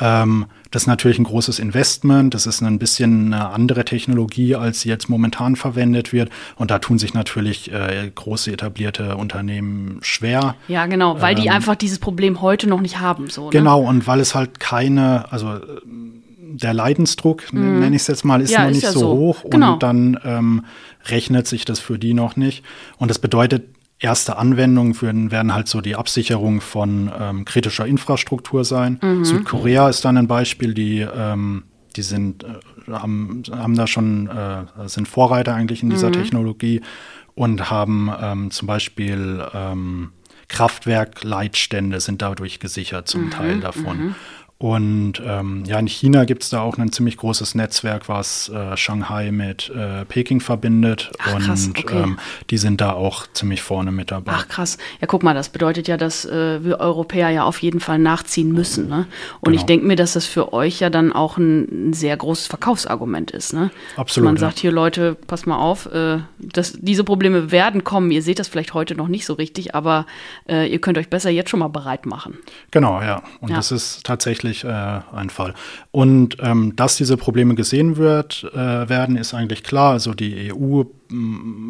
Ähm, 0.00 0.46
das 0.70 0.82
ist 0.82 0.86
natürlich 0.86 1.18
ein 1.18 1.24
großes 1.24 1.58
Investment. 1.58 2.34
Das 2.34 2.46
ist 2.46 2.62
ein 2.62 2.78
bisschen 2.78 3.32
eine 3.32 3.48
andere 3.48 3.84
Technologie, 3.84 4.54
als 4.54 4.82
sie 4.82 4.90
jetzt 4.90 5.08
momentan 5.08 5.56
verwendet 5.56 6.12
wird. 6.12 6.30
Und 6.56 6.70
da 6.70 6.78
tun 6.78 6.98
sich 6.98 7.14
natürlich 7.14 7.72
äh, 7.72 8.10
große 8.14 8.52
etablierte 8.52 9.16
Unternehmen 9.16 9.98
schwer. 10.02 10.56
Ja, 10.68 10.86
genau, 10.86 11.20
weil 11.22 11.36
ähm, 11.36 11.42
die 11.42 11.50
einfach 11.50 11.74
dieses 11.74 11.98
Problem 11.98 12.42
heute 12.42 12.68
noch 12.68 12.82
nicht 12.82 13.00
haben. 13.00 13.30
So, 13.30 13.44
ne? 13.44 13.50
Genau, 13.50 13.80
und 13.80 14.06
weil 14.06 14.20
es 14.20 14.34
halt 14.34 14.60
keine, 14.60 15.32
also 15.32 15.58
der 16.50 16.74
Leidensdruck, 16.74 17.52
mhm. 17.52 17.80
nenne 17.80 17.96
ich 17.96 18.02
es 18.02 18.08
jetzt 18.08 18.24
mal, 18.24 18.40
ist 18.40 18.50
ja, 18.50 18.62
noch 18.62 18.70
ist 18.70 18.76
nicht 18.76 18.84
ja 18.84 18.92
so, 18.92 19.00
so, 19.00 19.08
hoch. 19.10 19.44
Genau. 19.50 19.74
Und 19.74 19.82
dann 19.82 20.18
ähm, 20.24 20.64
rechnet 21.06 21.46
sich 21.46 21.64
das 21.64 21.80
für 21.80 21.98
die 21.98 22.14
noch 22.14 22.36
nicht. 22.36 22.64
Und 22.98 23.10
das 23.10 23.18
bedeutet, 23.18 23.64
erste 24.00 24.36
Anwendungen 24.36 25.00
werden, 25.02 25.30
werden 25.30 25.54
halt 25.54 25.68
so 25.68 25.80
die 25.80 25.96
Absicherung 25.96 26.60
von 26.60 27.10
ähm, 27.18 27.44
kritischer 27.44 27.86
Infrastruktur 27.86 28.64
sein. 28.64 28.98
Mhm. 29.02 29.24
Südkorea 29.24 29.88
ist 29.88 30.04
dann 30.04 30.16
ein 30.16 30.28
Beispiel, 30.28 30.74
die, 30.74 31.00
ähm, 31.00 31.64
die 31.96 32.02
sind, 32.02 32.44
äh, 32.44 32.92
haben, 32.92 33.42
haben 33.50 33.76
da 33.76 33.86
schon, 33.86 34.28
äh, 34.28 34.88
sind 34.88 35.08
Vorreiter 35.08 35.54
eigentlich 35.54 35.82
in 35.82 35.90
dieser 35.90 36.08
mhm. 36.08 36.14
Technologie 36.14 36.80
und 37.34 37.70
haben 37.70 38.10
ähm, 38.20 38.50
zum 38.50 38.66
Beispiel 38.66 39.44
ähm, 39.52 40.10
Kraftwerkleitstände 40.48 42.00
sind 42.00 42.22
dadurch 42.22 42.58
gesichert, 42.58 43.08
zum 43.08 43.26
mhm. 43.26 43.30
Teil 43.30 43.60
davon. 43.60 44.14
Und 44.60 45.22
ähm, 45.24 45.62
ja, 45.66 45.78
in 45.78 45.86
China 45.86 46.24
gibt 46.24 46.42
es 46.42 46.48
da 46.48 46.62
auch 46.62 46.78
ein 46.78 46.90
ziemlich 46.90 47.16
großes 47.16 47.54
Netzwerk, 47.54 48.08
was 48.08 48.48
äh, 48.48 48.76
Shanghai 48.76 49.30
mit 49.30 49.70
äh, 49.70 50.04
Peking 50.04 50.40
verbindet. 50.40 51.12
Ach, 51.20 51.36
und 51.36 51.42
krass, 51.44 51.70
okay. 51.70 52.02
ähm, 52.02 52.18
die 52.50 52.58
sind 52.58 52.80
da 52.80 52.92
auch 52.92 53.28
ziemlich 53.34 53.62
vorne 53.62 53.92
mit 53.92 54.10
dabei. 54.10 54.32
Ach 54.34 54.48
krass. 54.48 54.76
Ja, 55.00 55.06
guck 55.06 55.22
mal, 55.22 55.32
das 55.32 55.50
bedeutet 55.50 55.86
ja, 55.86 55.96
dass 55.96 56.24
äh, 56.24 56.64
wir 56.64 56.80
Europäer 56.80 57.30
ja 57.30 57.44
auf 57.44 57.62
jeden 57.62 57.78
Fall 57.78 58.00
nachziehen 58.00 58.50
müssen. 58.50 58.88
Ne? 58.88 59.06
Und 59.40 59.52
genau. 59.52 59.60
ich 59.60 59.62
denke 59.62 59.86
mir, 59.86 59.94
dass 59.94 60.14
das 60.14 60.26
für 60.26 60.52
euch 60.52 60.80
ja 60.80 60.90
dann 60.90 61.12
auch 61.12 61.38
ein, 61.38 61.90
ein 61.90 61.92
sehr 61.92 62.16
großes 62.16 62.48
Verkaufsargument 62.48 63.30
ist. 63.30 63.52
Ne? 63.52 63.70
Absolut. 63.96 64.24
Man 64.24 64.38
sagt 64.38 64.58
hier, 64.58 64.72
Leute, 64.72 65.16
pass 65.28 65.46
mal 65.46 65.58
auf, 65.58 65.86
äh, 65.86 66.18
dass 66.40 66.72
diese 66.72 67.04
Probleme 67.04 67.52
werden 67.52 67.84
kommen. 67.84 68.10
Ihr 68.10 68.22
seht 68.22 68.40
das 68.40 68.48
vielleicht 68.48 68.74
heute 68.74 68.96
noch 68.96 69.06
nicht 69.06 69.24
so 69.24 69.34
richtig, 69.34 69.76
aber 69.76 70.04
äh, 70.48 70.68
ihr 70.68 70.80
könnt 70.80 70.98
euch 70.98 71.08
besser 71.08 71.30
jetzt 71.30 71.48
schon 71.48 71.60
mal 71.60 71.68
bereit 71.68 72.06
machen. 72.06 72.38
Genau, 72.72 73.00
ja. 73.00 73.22
Und 73.40 73.50
ja. 73.50 73.56
das 73.56 73.70
ist 73.70 74.02
tatsächlich 74.02 74.47
tatsächlich 74.48 74.64
äh, 74.64 75.00
ein 75.16 75.30
Fall. 75.30 75.54
Und 75.90 76.36
ähm, 76.40 76.74
dass 76.76 76.96
diese 76.96 77.16
Probleme 77.16 77.54
gesehen 77.54 77.96
wird, 77.96 78.44
äh, 78.52 78.88
werden, 78.88 79.16
ist 79.16 79.34
eigentlich 79.34 79.62
klar. 79.62 79.92
Also 79.92 80.14
die 80.14 80.52
EU 80.52 80.84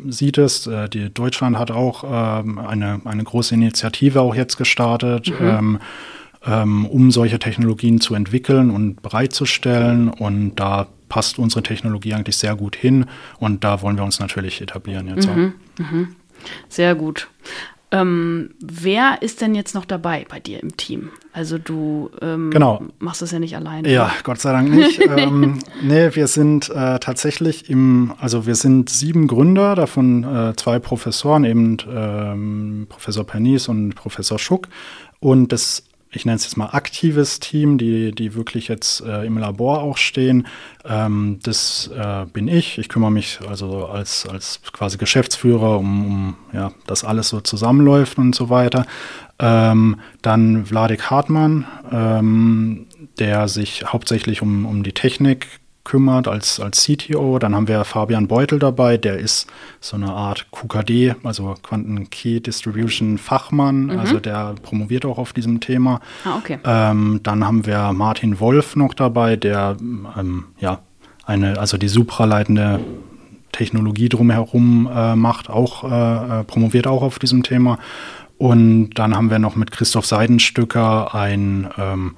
sieht 0.08 0.38
es, 0.38 0.66
äh, 0.66 0.88
die 0.88 1.11
Deutschland 1.12 1.58
hat 1.58 1.70
auch 1.70 2.04
ähm, 2.04 2.58
eine, 2.58 3.00
eine 3.04 3.25
große 3.25 3.54
Initiative 3.54 4.20
auch 4.20 4.35
jetzt 4.35 4.56
gestartet. 4.56 5.28
Mhm. 5.28 5.47
Ähm, 5.47 5.78
ähm 6.47 6.87
um 6.87 7.11
solche 7.11 7.38
Technologien 7.38 8.00
zu 8.00 8.14
entwickeln 8.14 8.70
und 8.70 9.02
bereitzustellen. 9.02 10.08
Und 10.08 10.56
da 10.56 10.87
passt 11.08 11.38
unsere 11.38 11.62
Technologie 11.62 12.14
eigentlich 12.14 12.37
sehr 12.37 12.54
gut 12.54 12.76
hin. 12.76 13.06
Und 13.38 13.64
da 13.64 13.82
wollen 13.82 13.97
wir 13.97 14.04
uns 14.04 14.20
natürlich 14.20 14.61
etablieren 14.61 15.08
jetzt 15.08 15.28
mhm. 15.28 15.54
Mhm. 15.78 16.08
Sehr 16.68 16.94
gut. 16.94 17.28
Ähm, 17.90 18.50
wer 18.61 19.23
ist 19.23 19.40
denn 19.40 19.54
jetzt 19.54 19.75
noch 19.75 19.87
dabei 19.87 20.26
bei 20.28 20.40
dir 20.40 20.62
im 20.62 20.76
Team? 20.76 21.11
Also 21.33 21.57
du 21.57 22.11
ähm, 22.21 22.50
genau. 22.50 22.83
machst 22.99 23.23
das 23.23 23.30
ja 23.30 23.38
nicht 23.38 23.57
alleine. 23.57 23.90
Ja, 23.90 24.12
Gott 24.25 24.40
sei 24.40 24.52
Dank 24.52 24.68
nicht. 24.68 25.00
ähm, 25.16 25.59
nee, 25.83 26.14
wir 26.14 26.26
sind 26.26 26.68
äh, 26.68 26.99
tatsächlich 26.99 27.71
im, 27.71 28.12
also 28.21 28.47
wir 28.47 28.57
sind 28.57 28.90
sieben 28.90 29.26
Gründer, 29.26 29.75
davon 29.75 30.25
äh, 30.25 30.54
zwei 30.57 30.78
Professoren, 30.78 31.45
eben 31.45 31.78
ähm, 31.90 32.87
Professor 32.90 33.25
Pernice 33.25 33.68
und 33.68 33.95
Professor 33.95 34.38
Schuck. 34.38 34.68
Und 35.21 35.52
das 35.52 35.88
ich 36.10 36.24
nenne 36.24 36.36
es 36.36 36.44
jetzt 36.44 36.56
mal 36.56 36.70
aktives 36.70 37.38
Team, 37.38 37.76
die, 37.76 38.12
die 38.12 38.34
wirklich 38.34 38.68
jetzt 38.68 39.00
äh, 39.02 39.24
im 39.24 39.36
Labor 39.36 39.82
auch 39.82 39.98
stehen. 39.98 40.46
Ähm, 40.84 41.38
das 41.42 41.90
äh, 41.94 42.24
bin 42.26 42.48
ich. 42.48 42.78
Ich 42.78 42.88
kümmere 42.88 43.12
mich 43.12 43.40
also 43.46 43.86
als, 43.86 44.26
als 44.26 44.60
quasi 44.72 44.96
Geschäftsführer 44.96 45.78
um, 45.78 46.06
um 46.06 46.36
ja, 46.52 46.72
dass 46.86 47.04
alles 47.04 47.28
so 47.28 47.40
zusammenläuft 47.40 48.18
und 48.18 48.34
so 48.34 48.48
weiter. 48.48 48.86
Ähm, 49.38 50.00
dann 50.22 50.66
Vladik 50.66 51.10
Hartmann, 51.10 51.66
ähm, 51.92 52.86
der 53.18 53.48
sich 53.48 53.84
hauptsächlich 53.84 54.40
um, 54.42 54.64
um 54.64 54.82
die 54.82 54.92
Technik 54.92 55.47
kümmert 55.84 56.28
als, 56.28 56.60
als 56.60 56.84
CTO. 56.84 57.38
Dann 57.38 57.54
haben 57.54 57.69
wir 57.69 57.84
Fabian 57.84 58.28
Beutel 58.28 58.58
dabei, 58.58 58.99
der 58.99 59.19
ist 59.19 59.47
so 59.80 59.97
eine 59.97 60.12
Art 60.12 60.47
QKD, 60.50 61.14
also 61.23 61.54
Quanten 61.62 62.10
Key 62.10 62.41
Distribution 62.41 63.19
Fachmann, 63.19 63.84
mhm. 63.84 63.99
also 63.99 64.21
der 64.21 64.54
promoviert 64.62 65.04
auch 65.06 65.19
auf 65.19 65.32
diesem 65.32 65.60
Thema. 65.60 66.00
Ah, 66.25 66.36
okay. 66.36 66.58
Ähm, 66.64 67.21
dann 67.23 67.45
haben 67.45 67.67
wir 67.67 67.93
Martin 67.93 68.38
Wolf 68.41 68.76
noch 68.76 68.95
dabei, 68.95 69.36
der 69.36 69.76
ähm, 69.80 70.45
ja 70.58 70.80
eine, 71.25 71.58
also 71.58 71.76
die 71.76 71.88
supraleitende 71.88 72.80
Technologie 73.52 74.08
drumherum 74.08 74.88
äh, 74.95 75.17
macht, 75.17 75.50
auch 75.50 75.84
äh, 75.84 76.41
äh, 76.41 76.45
promoviert 76.45 76.86
auch 76.86 77.02
auf 77.02 77.19
diesem 77.19 77.43
Thema. 77.43 77.78
Und 78.38 78.91
dann 78.91 79.17
haben 79.17 79.30
wir 79.30 79.38
noch 79.38 79.56
mit 79.56 79.73
Christoph 79.73 80.06
Seidenstücker 80.06 81.14
ein 81.14 81.69
ähm, 81.76 82.17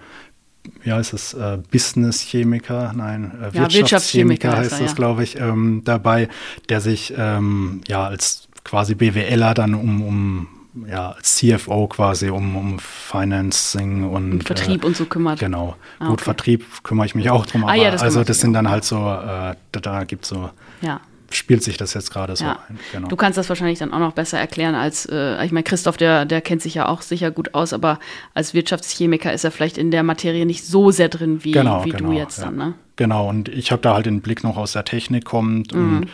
wie 0.82 0.92
heißt 0.92 1.12
es, 1.12 1.34
äh, 1.34 1.58
Business-Chemiker, 1.70 2.92
nein, 2.94 3.32
äh, 3.40 3.56
ja, 3.56 3.72
Wirtschaftschemiker 3.72 4.56
heißt 4.56 4.72
das, 4.72 4.80
ja. 4.80 4.92
glaube 4.92 5.22
ich, 5.24 5.38
ähm, 5.38 5.82
dabei, 5.84 6.28
der 6.68 6.80
sich 6.80 7.14
ähm, 7.16 7.80
ja 7.88 8.04
als 8.06 8.48
quasi 8.64 8.94
BWLer 8.94 9.54
dann 9.54 9.74
um, 9.74 10.02
um 10.02 10.48
ja, 10.88 11.10
als 11.10 11.34
CFO 11.34 11.88
quasi 11.88 12.30
um, 12.30 12.56
um 12.56 12.78
Financing 12.78 14.04
und, 14.08 14.32
und 14.32 14.44
Vertrieb 14.44 14.84
äh, 14.84 14.86
und 14.86 14.96
so 14.96 15.04
kümmert. 15.04 15.40
Genau. 15.40 15.76
Ah, 15.98 16.06
Gut, 16.06 16.14
okay. 16.14 16.24
Vertrieb 16.24 16.64
kümmere 16.84 17.06
ich 17.06 17.14
mich 17.14 17.28
auch 17.30 17.44
drum, 17.46 17.64
ah, 17.64 17.74
ja, 17.74 17.90
das 17.90 18.02
also 18.02 18.22
das 18.22 18.40
sind 18.40 18.52
dann 18.52 18.70
halt 18.70 18.84
so, 18.84 18.98
äh, 18.98 19.56
da, 19.72 19.80
da 19.80 20.04
gibt 20.04 20.24
es 20.24 20.30
so 20.30 20.50
ja 20.80 21.00
spielt 21.30 21.62
sich 21.62 21.76
das 21.76 21.94
jetzt 21.94 22.10
gerade 22.10 22.34
so 22.36 22.44
ja. 22.44 22.58
ein. 22.68 22.78
Genau. 22.92 23.08
Du 23.08 23.16
kannst 23.16 23.38
das 23.38 23.48
wahrscheinlich 23.48 23.78
dann 23.78 23.92
auch 23.92 23.98
noch 23.98 24.12
besser 24.12 24.38
erklären 24.38 24.74
als, 24.74 25.06
äh, 25.06 25.44
ich 25.44 25.52
meine, 25.52 25.64
Christoph, 25.64 25.96
der, 25.96 26.24
der 26.24 26.40
kennt 26.40 26.62
sich 26.62 26.74
ja 26.74 26.88
auch 26.88 27.02
sicher 27.02 27.30
gut 27.30 27.54
aus, 27.54 27.72
aber 27.72 27.98
als 28.34 28.54
Wirtschaftschemiker 28.54 29.32
ist 29.32 29.44
er 29.44 29.50
vielleicht 29.50 29.78
in 29.78 29.90
der 29.90 30.02
Materie 30.02 30.46
nicht 30.46 30.64
so 30.64 30.90
sehr 30.90 31.08
drin 31.08 31.44
wie, 31.44 31.52
genau, 31.52 31.84
wie 31.84 31.90
genau, 31.90 32.10
du 32.10 32.16
jetzt 32.16 32.38
ja. 32.38 32.46
dann, 32.46 32.56
ne? 32.56 32.74
Genau, 32.96 33.28
und 33.28 33.48
ich 33.48 33.72
habe 33.72 33.80
da 33.80 33.94
halt 33.94 34.06
den 34.06 34.20
Blick 34.20 34.44
noch 34.44 34.56
aus 34.56 34.72
der 34.72 34.84
Technik 34.84 35.24
kommt 35.24 35.74
mhm. 35.74 35.98
und 35.98 36.08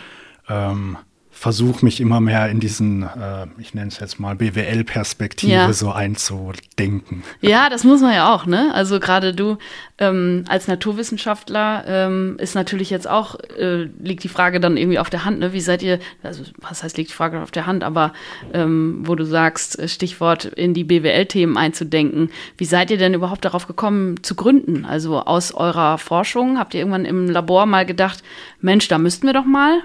ähm, 0.48 0.96
versuche 1.36 1.84
mich 1.84 2.00
immer 2.00 2.20
mehr 2.20 2.48
in 2.48 2.60
diesen, 2.60 3.02
äh, 3.02 3.46
ich 3.58 3.74
nenne 3.74 3.88
es 3.88 4.00
jetzt 4.00 4.18
mal 4.18 4.34
BWL-Perspektive 4.36 5.52
ja. 5.52 5.72
so 5.72 5.92
einzudenken. 5.92 7.22
Ja, 7.42 7.68
das 7.68 7.84
muss 7.84 8.00
man 8.00 8.14
ja 8.14 8.34
auch, 8.34 8.46
ne? 8.46 8.72
Also 8.72 8.98
gerade 8.98 9.34
du 9.34 9.58
ähm, 9.98 10.44
als 10.48 10.66
Naturwissenschaftler 10.66 11.84
ähm, 11.86 12.36
ist 12.38 12.54
natürlich 12.54 12.88
jetzt 12.88 13.06
auch, 13.08 13.38
äh, 13.58 13.84
liegt 14.02 14.24
die 14.24 14.28
Frage 14.28 14.60
dann 14.60 14.78
irgendwie 14.78 14.98
auf 14.98 15.10
der 15.10 15.26
Hand, 15.26 15.38
ne? 15.38 15.52
Wie 15.52 15.60
seid 15.60 15.82
ihr, 15.82 15.98
also 16.22 16.42
was 16.58 16.82
heißt 16.82 16.96
liegt 16.96 17.10
die 17.10 17.14
Frage 17.14 17.42
auf 17.42 17.50
der 17.50 17.66
Hand, 17.66 17.84
aber 17.84 18.14
ähm, 18.54 19.02
wo 19.04 19.14
du 19.14 19.24
sagst, 19.24 19.78
äh, 19.78 19.88
Stichwort 19.88 20.46
in 20.46 20.72
die 20.72 20.84
BWL-Themen 20.84 21.58
einzudenken, 21.58 22.30
wie 22.56 22.64
seid 22.64 22.90
ihr 22.90 22.98
denn 22.98 23.12
überhaupt 23.12 23.44
darauf 23.44 23.66
gekommen 23.66 24.22
zu 24.22 24.36
gründen? 24.36 24.86
Also 24.86 25.20
aus 25.20 25.52
eurer 25.52 25.98
Forschung, 25.98 26.58
habt 26.58 26.72
ihr 26.72 26.80
irgendwann 26.80 27.04
im 27.04 27.28
Labor 27.28 27.66
mal 27.66 27.84
gedacht, 27.84 28.22
Mensch, 28.62 28.88
da 28.88 28.96
müssten 28.96 29.26
wir 29.26 29.34
doch 29.34 29.44
mal? 29.44 29.82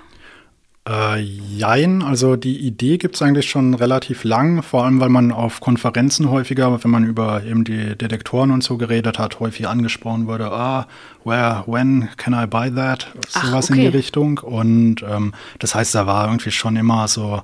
Äh, 0.89 1.20
jein, 1.20 2.02
also 2.02 2.36
die 2.36 2.58
Idee 2.58 2.98
gibt 2.98 3.15
es 3.15 3.22
eigentlich 3.22 3.48
schon 3.48 3.76
relativ 3.76 4.24
lang, 4.24 4.63
vor 4.63 4.84
allem 4.84 5.00
weil 5.00 5.10
man 5.10 5.32
auf 5.32 5.60
Konferenzen 5.60 6.32
häufiger, 6.32 6.84
wenn 6.84 6.89
man 6.89 7.06
über 7.06 7.44
eben 7.44 7.63
die 7.63 7.96
Detektoren 7.96 8.50
und 8.50 8.63
so 8.63 8.78
geredet 8.78 9.20
hat, 9.20 9.39
häufig 9.39 9.67
angesprochen 9.67 10.26
wurde, 10.26 10.52
ah, 10.52 10.88
where, 11.24 11.63
when 11.67 12.10
can 12.17 12.34
I 12.34 12.48
buy 12.48 12.74
that? 12.74 13.08
Sowas 13.28 13.70
okay. 13.70 13.86
in 13.86 13.91
die 13.91 13.96
Richtung. 13.96 14.39
Und 14.39 15.04
ähm, 15.08 15.34
das 15.60 15.76
heißt, 15.76 15.94
da 15.94 16.08
war 16.08 16.26
irgendwie 16.26 16.52
schon 16.52 16.76
immer 16.76 17.08
so, 17.08 17.44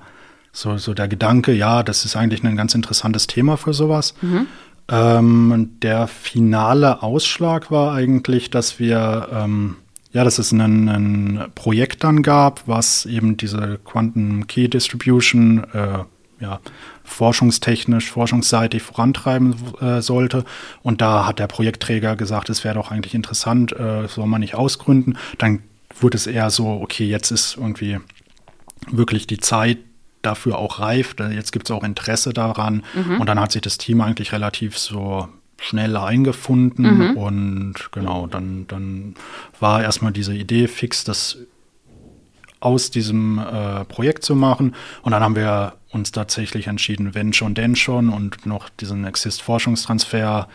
so, 0.51 0.77
so 0.77 0.95
der 0.95 1.07
Gedanke, 1.07 1.53
ja, 1.53 1.83
das 1.83 2.05
ist 2.05 2.15
eigentlich 2.15 2.43
ein 2.43 2.57
ganz 2.57 2.73
interessantes 2.73 3.27
Thema 3.27 3.55
für 3.57 3.73
sowas. 3.73 4.15
Mhm. 4.21 4.47
Ähm, 4.89 5.71
der 5.83 6.07
finale 6.07 7.03
Ausschlag 7.03 7.69
war 7.69 7.93
eigentlich, 7.93 8.49
dass 8.49 8.79
wir 8.79 9.27
ähm, 9.31 9.75
ja, 10.17 10.23
dass 10.23 10.39
es 10.39 10.51
ein, 10.51 10.89
ein, 10.89 11.45
Projekt 11.53 12.03
dann 12.03 12.23
gab, 12.23 12.67
was 12.67 13.05
eben 13.05 13.37
diese 13.37 13.77
Quantum 13.85 14.47
Key 14.47 14.67
Distribution 14.67 15.63
äh, 15.75 15.99
ja, 16.39 16.59
forschungstechnisch, 17.03 18.09
forschungsseitig 18.09 18.81
vorantreiben 18.81 19.53
äh, 19.79 20.01
sollte. 20.01 20.43
Und 20.81 21.01
da 21.01 21.27
hat 21.27 21.37
der 21.37 21.45
Projektträger 21.45 22.15
gesagt, 22.15 22.49
es 22.49 22.63
wäre 22.63 22.73
doch 22.73 22.89
eigentlich 22.89 23.13
interessant, 23.13 23.73
äh, 23.73 24.07
soll 24.07 24.25
man 24.25 24.41
nicht 24.41 24.55
ausgründen. 24.55 25.19
Dann 25.37 25.61
wurde 25.99 26.17
es 26.17 26.25
eher 26.25 26.49
so, 26.49 26.67
okay, 26.67 27.05
jetzt 27.05 27.29
ist 27.29 27.55
irgendwie 27.55 27.99
wirklich 28.89 29.27
die 29.27 29.37
Zeit 29.37 29.77
dafür 30.23 30.57
auch 30.57 30.79
reif, 30.79 31.15
jetzt 31.31 31.51
gibt 31.51 31.69
es 31.69 31.71
auch 31.71 31.83
Interesse 31.83 32.33
daran. 32.33 32.83
Mhm. 32.95 33.21
Und 33.21 33.27
dann 33.27 33.39
hat 33.39 33.51
sich 33.51 33.61
das 33.61 33.77
Team 33.77 34.01
eigentlich 34.01 34.31
relativ 34.31 34.79
so 34.79 35.29
schnell 35.59 35.97
eingefunden 35.97 37.09
mhm. 37.09 37.17
und 37.17 37.73
genau, 37.91 38.27
dann, 38.27 38.65
dann 38.67 39.15
war 39.59 39.81
erstmal 39.81 40.11
diese 40.11 40.33
Idee 40.33 40.67
fix, 40.67 41.03
das 41.03 41.37
aus 42.59 42.91
diesem 42.91 43.39
äh, 43.39 43.85
Projekt 43.85 44.23
zu 44.23 44.35
machen. 44.35 44.75
Und 45.03 45.11
dann 45.11 45.21
haben 45.21 45.35
wir 45.35 45.73
uns 45.91 46.11
tatsächlich 46.11 46.67
entschieden, 46.67 47.13
wenn 47.13 47.33
schon, 47.33 47.53
denn 47.53 47.75
schon 47.75 48.09
und 48.09 48.45
noch 48.45 48.69
diesen 48.69 49.05
Exist-Forschungstransfer 49.05 50.47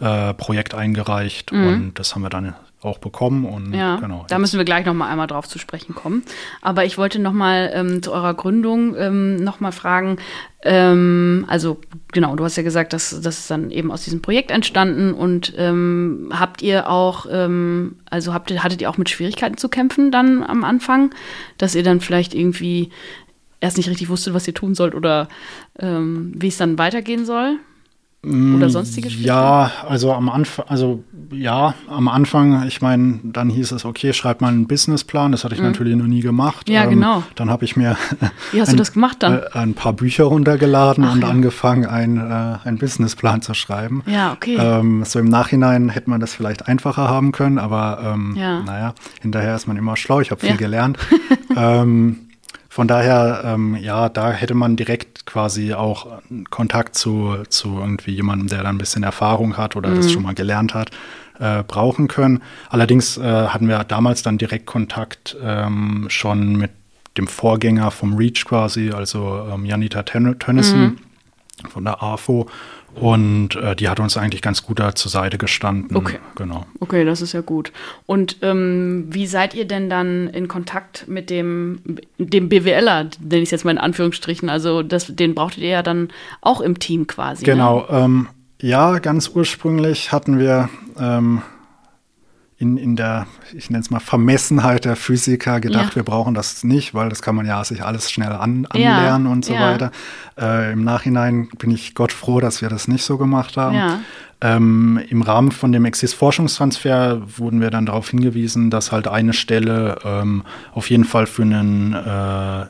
äh, 0.00 0.34
Projekt 0.34 0.74
eingereicht 0.74 1.52
mhm. 1.52 1.66
und 1.66 1.98
das 1.98 2.14
haben 2.14 2.22
wir 2.22 2.30
dann 2.30 2.54
auch 2.82 2.98
bekommen 2.98 3.44
und 3.44 3.74
ja, 3.74 3.96
genau. 3.96 4.24
Da 4.28 4.38
müssen 4.38 4.56
wir 4.58 4.64
gleich 4.64 4.86
noch 4.86 4.94
mal 4.94 5.08
einmal 5.08 5.26
drauf 5.26 5.48
zu 5.48 5.58
sprechen 5.58 5.94
kommen. 5.94 6.22
Aber 6.62 6.84
ich 6.84 6.96
wollte 6.96 7.18
noch 7.18 7.32
mal 7.32 7.70
ähm, 7.74 8.02
zu 8.02 8.12
eurer 8.12 8.34
Gründung 8.34 8.94
ähm, 8.96 9.36
noch 9.36 9.58
mal 9.58 9.72
fragen. 9.72 10.18
Ähm, 10.62 11.44
also 11.48 11.80
genau, 12.12 12.36
du 12.36 12.44
hast 12.44 12.56
ja 12.56 12.62
gesagt, 12.62 12.92
dass 12.92 13.20
das 13.20 13.38
ist 13.38 13.50
dann 13.50 13.72
eben 13.72 13.90
aus 13.90 14.04
diesem 14.04 14.22
Projekt 14.22 14.52
entstanden 14.52 15.12
und 15.12 15.52
ähm, 15.56 16.30
habt 16.32 16.62
ihr 16.62 16.88
auch, 16.88 17.26
ähm, 17.30 17.96
also 18.10 18.32
habt 18.32 18.50
ihr, 18.50 18.62
hattet 18.62 18.80
ihr 18.80 18.90
auch 18.90 18.98
mit 18.98 19.10
Schwierigkeiten 19.10 19.56
zu 19.56 19.68
kämpfen 19.68 20.12
dann 20.12 20.44
am 20.44 20.62
Anfang, 20.62 21.12
dass 21.58 21.74
ihr 21.74 21.82
dann 21.82 22.00
vielleicht 22.00 22.32
irgendwie 22.32 22.90
erst 23.60 23.76
nicht 23.76 23.88
richtig 23.88 24.08
wusstet, 24.08 24.34
was 24.34 24.46
ihr 24.46 24.54
tun 24.54 24.76
sollt 24.76 24.94
oder 24.94 25.28
ähm, 25.80 26.32
wie 26.36 26.48
es 26.48 26.58
dann 26.58 26.78
weitergehen 26.78 27.24
soll? 27.24 27.58
Oder 28.24 28.66
mm, 28.66 28.70
sonstige 28.70 29.10
Spiele? 29.10 29.28
Ja, 29.28 29.70
also 29.88 30.12
am 30.12 30.28
Anfang, 30.28 30.66
also 30.68 31.04
ja, 31.30 31.74
am 31.88 32.08
Anfang, 32.08 32.66
ich 32.66 32.82
meine, 32.82 33.20
dann 33.22 33.48
hieß 33.48 33.70
es, 33.70 33.84
okay, 33.84 34.12
schreib 34.12 34.40
mal 34.40 34.48
einen 34.48 34.66
Businessplan. 34.66 35.30
Das 35.30 35.44
hatte 35.44 35.54
ich 35.54 35.60
mhm. 35.60 35.68
natürlich 35.68 35.94
noch 35.94 36.06
nie 36.06 36.20
gemacht. 36.20 36.68
Ja, 36.68 36.82
ähm, 36.82 36.90
genau. 36.90 37.22
Dann 37.36 37.48
habe 37.48 37.64
ich 37.64 37.76
mir 37.76 37.96
Wie 38.52 38.60
hast 38.60 38.70
ein, 38.70 38.72
du 38.72 38.78
das 38.78 38.92
gemacht 38.92 39.22
dann? 39.22 39.38
Äh, 39.38 39.42
ein 39.52 39.74
paar 39.74 39.92
Bücher 39.92 40.24
runtergeladen 40.24 41.04
Ach, 41.04 41.12
und 41.12 41.22
ja. 41.22 41.28
angefangen, 41.28 41.86
ein, 41.86 42.16
äh, 42.16 42.66
einen 42.66 42.78
Businessplan 42.78 43.40
zu 43.40 43.54
schreiben. 43.54 44.02
Ja, 44.06 44.32
okay. 44.32 44.56
Ähm, 44.58 45.04
so 45.04 45.20
im 45.20 45.28
Nachhinein 45.28 45.88
hätte 45.88 46.10
man 46.10 46.18
das 46.18 46.34
vielleicht 46.34 46.66
einfacher 46.66 47.08
haben 47.08 47.30
können, 47.30 47.58
aber 47.58 48.00
ähm, 48.14 48.34
ja. 48.36 48.62
naja, 48.62 48.94
hinterher 49.20 49.54
ist 49.54 49.68
man 49.68 49.76
immer 49.76 49.96
schlau. 49.96 50.20
Ich 50.20 50.32
habe 50.32 50.40
viel 50.40 50.50
ja. 50.50 50.56
gelernt. 50.56 50.98
ähm, 51.56 52.27
von 52.78 52.86
daher, 52.86 53.42
ähm, 53.44 53.74
ja, 53.74 54.08
da 54.08 54.30
hätte 54.30 54.54
man 54.54 54.76
direkt 54.76 55.26
quasi 55.26 55.74
auch 55.74 56.20
Kontakt 56.48 56.94
zu, 56.94 57.38
zu 57.48 57.80
irgendwie 57.80 58.12
jemandem, 58.12 58.46
der 58.46 58.62
da 58.62 58.68
ein 58.68 58.78
bisschen 58.78 59.02
Erfahrung 59.02 59.56
hat 59.56 59.74
oder 59.74 59.88
mhm. 59.88 59.96
das 59.96 60.12
schon 60.12 60.22
mal 60.22 60.34
gelernt 60.36 60.74
hat, 60.74 60.92
äh, 61.40 61.64
brauchen 61.64 62.06
können. 62.06 62.40
Allerdings 62.70 63.18
äh, 63.18 63.48
hatten 63.48 63.66
wir 63.66 63.82
damals 63.82 64.22
dann 64.22 64.38
direkt 64.38 64.66
Kontakt 64.66 65.36
ähm, 65.42 66.06
schon 66.08 66.54
mit 66.54 66.70
dem 67.16 67.26
Vorgänger 67.26 67.90
vom 67.90 68.14
Reach 68.14 68.44
quasi, 68.44 68.92
also 68.92 69.44
ähm, 69.52 69.64
Janita 69.64 70.04
Tönnissen 70.04 70.80
mhm. 70.80 70.98
Von 71.66 71.84
der 71.84 72.02
AFO. 72.02 72.46
Und 72.94 73.54
äh, 73.56 73.76
die 73.76 73.88
hat 73.88 74.00
uns 74.00 74.16
eigentlich 74.16 74.42
ganz 74.42 74.64
gut 74.64 74.80
da 74.80 74.94
zur 74.94 75.10
Seite 75.10 75.38
gestanden. 75.38 75.96
Okay. 75.96 76.18
Genau. 76.36 76.66
Okay, 76.80 77.04
das 77.04 77.22
ist 77.22 77.32
ja 77.32 77.42
gut. 77.42 77.72
Und 78.06 78.38
ähm, 78.42 79.06
wie 79.10 79.26
seid 79.26 79.54
ihr 79.54 79.66
denn 79.66 79.88
dann 79.88 80.28
in 80.28 80.48
Kontakt 80.48 81.06
mit 81.06 81.30
dem, 81.30 81.80
dem 82.18 82.48
BWLer, 82.48 83.10
nenne 83.20 83.36
ich 83.36 83.44
es 83.44 83.50
jetzt 83.50 83.64
mal 83.64 83.70
in 83.72 83.78
Anführungsstrichen? 83.78 84.48
Also 84.48 84.82
das, 84.82 85.06
den 85.06 85.34
brauchtet 85.34 85.62
ihr 85.62 85.68
ja 85.68 85.82
dann 85.82 86.08
auch 86.40 86.60
im 86.60 86.78
Team 86.78 87.06
quasi. 87.06 87.44
Ne? 87.44 87.52
Genau. 87.52 87.80
Ne? 87.80 87.86
Ähm, 87.90 88.28
ja, 88.60 88.98
ganz 88.98 89.28
ursprünglich 89.28 90.10
hatten 90.10 90.38
wir 90.38 90.68
ähm, 90.98 91.42
in, 92.60 92.76
in 92.76 92.96
der, 92.96 93.26
ich 93.56 93.70
nenne 93.70 93.82
es 93.82 93.90
mal, 93.90 94.00
Vermessenheit 94.00 94.84
der 94.84 94.96
Physiker 94.96 95.60
gedacht, 95.60 95.90
ja. 95.90 95.96
wir 95.96 96.02
brauchen 96.02 96.34
das 96.34 96.64
nicht, 96.64 96.92
weil 96.92 97.08
das 97.08 97.22
kann 97.22 97.36
man 97.36 97.46
ja 97.46 97.62
sich 97.62 97.84
alles 97.84 98.10
schnell 98.10 98.32
an, 98.32 98.66
anlernen 98.66 99.26
ja. 99.26 99.32
und 99.32 99.44
so 99.44 99.54
ja. 99.54 99.60
weiter. 99.60 99.92
Äh, 100.36 100.72
Im 100.72 100.82
Nachhinein 100.82 101.48
bin 101.58 101.70
ich 101.70 101.94
Gott 101.94 102.12
froh, 102.12 102.40
dass 102.40 102.60
wir 102.60 102.68
das 102.68 102.88
nicht 102.88 103.04
so 103.04 103.16
gemacht 103.16 103.56
haben. 103.56 104.02
Ähm, 104.40 105.00
Im 105.08 105.22
Rahmen 105.22 105.50
von 105.50 105.72
dem 105.72 105.84
Exis-Forschungstransfer 105.84 107.22
wurden 107.38 107.60
wir 107.60 107.70
dann 107.70 107.86
darauf 107.86 108.10
hingewiesen, 108.10 108.70
dass 108.70 108.92
halt 108.92 109.08
eine 109.08 109.32
Stelle 109.32 109.98
ähm, 110.04 110.42
auf 110.72 110.90
jeden 110.90 111.04
Fall 111.04 111.26
für 111.26 111.42
einen 111.42 111.92
äh, 111.92 112.66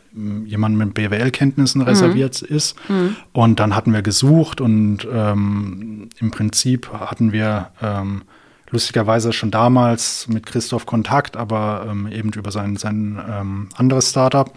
jemanden 0.46 0.78
mit 0.78 0.94
BWL-Kenntnissen 0.94 1.80
mhm. 1.82 1.88
reserviert 1.88 2.40
ist. 2.40 2.76
Mhm. 2.88 3.16
Und 3.32 3.60
dann 3.60 3.74
hatten 3.74 3.92
wir 3.92 4.02
gesucht 4.02 4.60
und 4.60 5.06
ähm, 5.12 6.08
im 6.18 6.30
Prinzip 6.30 6.90
hatten 6.92 7.32
wir 7.32 7.70
ähm, 7.82 8.22
lustigerweise 8.70 9.32
schon 9.32 9.50
damals 9.50 10.28
mit 10.28 10.46
Christoph 10.46 10.86
Kontakt, 10.86 11.36
aber 11.36 11.86
ähm, 11.88 12.08
eben 12.10 12.32
über 12.32 12.50
sein, 12.50 12.76
sein 12.76 13.18
ähm, 13.28 13.68
anderes 13.76 14.10
Startup, 14.10 14.50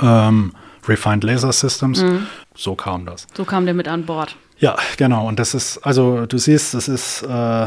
ähm, 0.00 0.52
Refined 0.86 1.24
Laser 1.24 1.52
Systems. 1.52 2.02
Mhm. 2.02 2.26
So 2.54 2.74
kam 2.74 3.06
das. 3.06 3.26
So 3.34 3.44
kam 3.44 3.64
der 3.64 3.74
mit 3.74 3.88
an 3.88 4.06
Bord. 4.06 4.36
Ja, 4.58 4.76
genau. 4.96 5.26
Und 5.28 5.38
das 5.38 5.54
ist, 5.54 5.78
also 5.78 6.26
du 6.26 6.38
siehst, 6.38 6.74
das 6.74 6.88
ist, 6.88 7.22
äh, 7.22 7.66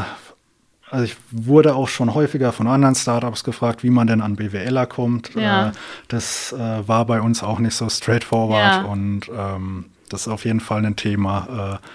also 0.90 1.04
ich 1.04 1.16
wurde 1.30 1.74
auch 1.74 1.88
schon 1.88 2.12
häufiger 2.12 2.52
von 2.52 2.66
anderen 2.66 2.94
Startups 2.94 3.44
gefragt, 3.44 3.82
wie 3.82 3.90
man 3.90 4.06
denn 4.06 4.20
an 4.20 4.36
BWLer 4.36 4.86
kommt. 4.86 5.34
Ja. 5.34 5.68
Äh, 5.68 5.72
das 6.08 6.52
äh, 6.52 6.86
war 6.86 7.06
bei 7.06 7.20
uns 7.20 7.42
auch 7.42 7.58
nicht 7.58 7.74
so 7.74 7.88
straightforward 7.88 8.82
ja. 8.82 8.82
und 8.82 9.30
ähm, 9.34 9.86
das 10.10 10.22
ist 10.22 10.28
auf 10.28 10.44
jeden 10.44 10.60
Fall 10.60 10.84
ein 10.84 10.96
Thema 10.96 11.80
äh, 11.80 11.86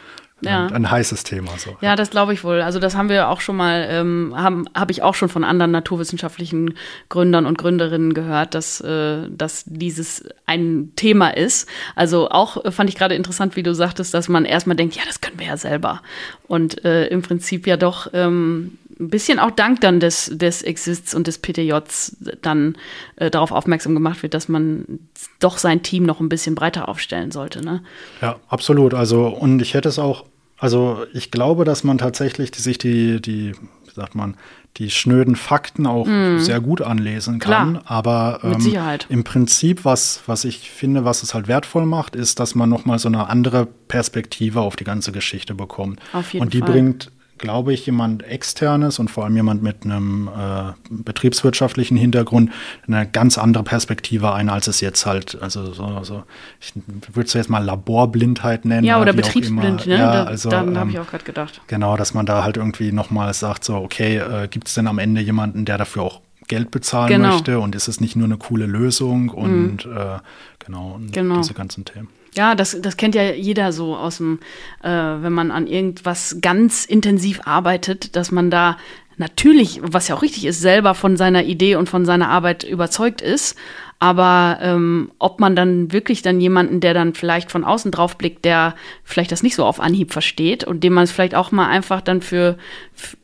ja. 0.41 0.67
ein, 0.67 0.89
heißes 0.89 1.23
Thema. 1.23 1.51
So. 1.57 1.75
Ja, 1.81 1.95
das 1.95 2.09
glaube 2.09 2.33
ich 2.33 2.43
wohl. 2.43 2.61
Also 2.61 2.79
das 2.79 2.95
haben 2.95 3.09
wir 3.09 3.29
auch 3.29 3.41
schon 3.41 3.55
mal, 3.55 3.87
ähm, 3.89 4.35
habe 4.37 4.91
ich 4.91 5.01
auch 5.01 5.15
schon 5.15 5.29
von 5.29 5.43
anderen 5.43 5.71
naturwissenschaftlichen 5.71 6.75
Gründern 7.09 7.45
und 7.45 7.57
Gründerinnen 7.57 8.13
gehört, 8.13 8.53
dass, 8.53 8.81
äh, 8.81 9.27
dass 9.29 9.63
dieses 9.65 10.25
ein 10.45 10.91
Thema 10.95 11.29
ist. 11.29 11.67
Also 11.95 12.29
auch 12.29 12.63
äh, 12.63 12.71
fand 12.71 12.89
ich 12.89 12.95
gerade 12.95 13.15
interessant, 13.15 13.55
wie 13.55 13.63
du 13.63 13.73
sagtest, 13.73 14.13
dass 14.13 14.29
man 14.29 14.45
erstmal 14.45 14.75
denkt, 14.75 14.95
ja, 14.95 15.03
das 15.05 15.21
können 15.21 15.39
wir 15.39 15.47
ja 15.47 15.57
selber. 15.57 16.01
Und 16.47 16.83
äh, 16.85 17.07
im 17.07 17.21
Prinzip 17.21 17.65
ja 17.65 17.77
doch 17.77 18.07
ähm, 18.13 18.77
ein 18.99 19.09
bisschen 19.09 19.39
auch 19.39 19.51
dank 19.51 19.81
dann 19.81 19.99
des, 19.99 20.31
des 20.33 20.61
Exists 20.61 21.13
und 21.13 21.27
des 21.27 21.39
PTJs 21.39 22.17
dann 22.41 22.77
äh, 23.17 23.29
darauf 23.29 23.51
aufmerksam 23.51 23.93
gemacht 23.93 24.23
wird, 24.23 24.33
dass 24.33 24.49
man 24.49 24.99
doch 25.39 25.57
sein 25.57 25.83
Team 25.83 26.03
noch 26.03 26.19
ein 26.19 26.29
bisschen 26.29 26.55
breiter 26.55 26.89
aufstellen 26.89 27.31
sollte. 27.31 27.63
Ne? 27.63 27.83
Ja, 28.21 28.37
absolut. 28.47 28.93
Also, 28.93 29.27
und 29.27 29.61
ich 29.61 29.73
hätte 29.73 29.89
es 29.89 29.99
auch, 29.99 30.25
also 30.57 31.05
ich 31.13 31.31
glaube, 31.31 31.65
dass 31.65 31.83
man 31.83 31.97
tatsächlich 31.97 32.51
die, 32.51 32.61
sich 32.61 32.77
die, 32.77 33.21
die, 33.21 33.53
wie 33.53 33.93
sagt 33.93 34.15
man, 34.15 34.35
die 34.77 34.91
schnöden 34.91 35.35
Fakten 35.35 35.87
auch 35.87 36.05
mm. 36.05 36.37
sehr 36.37 36.59
gut 36.59 36.83
anlesen 36.83 37.39
kann. 37.39 37.79
Klar, 37.79 37.83
aber 37.85 38.41
ähm, 38.43 38.49
mit 38.51 38.61
Sicherheit. 38.61 39.07
im 39.09 39.23
Prinzip, 39.23 39.85
was, 39.85 40.21
was 40.27 40.45
ich 40.45 40.69
finde, 40.69 41.03
was 41.03 41.23
es 41.23 41.33
halt 41.33 41.47
wertvoll 41.47 41.85
macht, 41.85 42.15
ist, 42.15 42.39
dass 42.39 42.53
man 42.53 42.69
nochmal 42.69 42.99
so 42.99 43.07
eine 43.07 43.27
andere 43.27 43.65
Perspektive 43.65 44.61
auf 44.61 44.75
die 44.75 44.83
ganze 44.83 45.11
Geschichte 45.11 45.55
bekommt. 45.55 45.99
Auf 46.13 46.33
jeden 46.33 46.43
und 46.43 46.53
die 46.53 46.59
Fall. 46.59 46.71
bringt 46.71 47.11
glaube 47.37 47.73
ich, 47.73 47.85
jemand 47.85 48.23
externes 48.23 48.99
und 48.99 49.09
vor 49.09 49.25
allem 49.25 49.35
jemand 49.35 49.63
mit 49.63 49.85
einem 49.85 50.27
äh, 50.27 50.73
betriebswirtschaftlichen 50.89 51.97
Hintergrund 51.97 52.51
eine 52.87 53.07
ganz 53.07 53.37
andere 53.37 53.63
Perspektive 53.63 54.33
ein, 54.33 54.49
als 54.49 54.67
es 54.67 54.81
jetzt 54.81 55.05
halt, 55.05 55.37
also 55.41 55.73
so, 55.73 56.03
so 56.03 56.23
ich 56.59 56.73
würde 57.13 57.27
es 57.27 57.33
jetzt 57.33 57.49
mal 57.49 57.63
Laborblindheit 57.63 58.65
nennen. 58.65 58.85
Ja, 58.85 58.95
oder, 58.95 59.11
oder 59.11 59.13
betriebsblind, 59.13 59.87
ne? 59.87 59.97
Ja, 59.97 60.23
also, 60.23 60.49
da, 60.49 60.63
ähm, 60.63 60.77
habe 60.77 60.91
ich 60.91 60.99
auch 60.99 61.07
gerade 61.07 61.23
gedacht. 61.23 61.61
Genau, 61.67 61.97
dass 61.97 62.13
man 62.13 62.25
da 62.25 62.43
halt 62.43 62.57
irgendwie 62.57 62.91
nochmal 62.91 63.33
sagt, 63.33 63.63
so, 63.63 63.75
okay, 63.75 64.17
äh, 64.17 64.47
gibt 64.47 64.67
es 64.67 64.73
denn 64.73 64.87
am 64.87 64.99
Ende 64.99 65.21
jemanden, 65.21 65.65
der 65.65 65.77
dafür 65.77 66.03
auch 66.03 66.21
Geld 66.47 66.71
bezahlen 66.71 67.09
genau. 67.09 67.33
möchte 67.33 67.59
und 67.59 67.75
ist 67.75 67.87
es 67.87 67.99
nicht 67.99 68.15
nur 68.15 68.25
eine 68.25 68.37
coole 68.37 68.65
Lösung 68.65 69.29
und 69.29 69.85
mhm. 69.85 69.97
äh, 69.97 70.19
genau, 70.59 70.93
und 70.95 71.11
genau, 71.11 71.37
diese 71.37 71.53
ganzen 71.53 71.85
Themen. 71.85 72.07
Ja, 72.35 72.55
das, 72.55 72.79
das 72.81 72.97
kennt 72.97 73.15
ja 73.15 73.31
jeder 73.31 73.71
so 73.71 73.95
aus 73.95 74.17
dem, 74.17 74.39
äh, 74.83 74.89
wenn 74.89 75.33
man 75.33 75.51
an 75.51 75.67
irgendwas 75.67 76.37
ganz 76.41 76.85
intensiv 76.85 77.41
arbeitet, 77.45 78.15
dass 78.15 78.31
man 78.31 78.51
da 78.51 78.77
natürlich, 79.17 79.79
was 79.83 80.07
ja 80.07 80.15
auch 80.15 80.21
richtig 80.21 80.45
ist, 80.45 80.61
selber 80.61 80.93
von 80.93 81.17
seiner 81.17 81.43
Idee 81.43 81.75
und 81.75 81.89
von 81.89 82.05
seiner 82.05 82.29
Arbeit 82.29 82.63
überzeugt 82.63 83.21
ist. 83.21 83.57
Aber 83.99 84.59
ähm, 84.61 85.11
ob 85.17 85.39
man 85.39 85.55
dann 85.55 85.91
wirklich 85.91 86.21
dann 86.21 86.39
jemanden, 86.39 86.79
der 86.79 86.93
dann 86.93 87.15
vielleicht 87.15 87.51
von 87.51 87.63
außen 87.63 87.91
drauf 87.91 88.15
blickt, 88.17 88.45
der 88.45 88.75
vielleicht 89.03 89.31
das 89.31 89.41
nicht 89.41 89.55
so 89.55 89.65
auf 89.65 89.79
Anhieb 89.79 90.13
versteht 90.13 90.63
und 90.63 90.83
dem 90.83 90.93
man 90.93 91.05
es 91.05 91.11
vielleicht 91.11 91.33
auch 91.33 91.51
mal 91.51 91.67
einfach 91.67 92.01
dann 92.01 92.21
für 92.21 92.57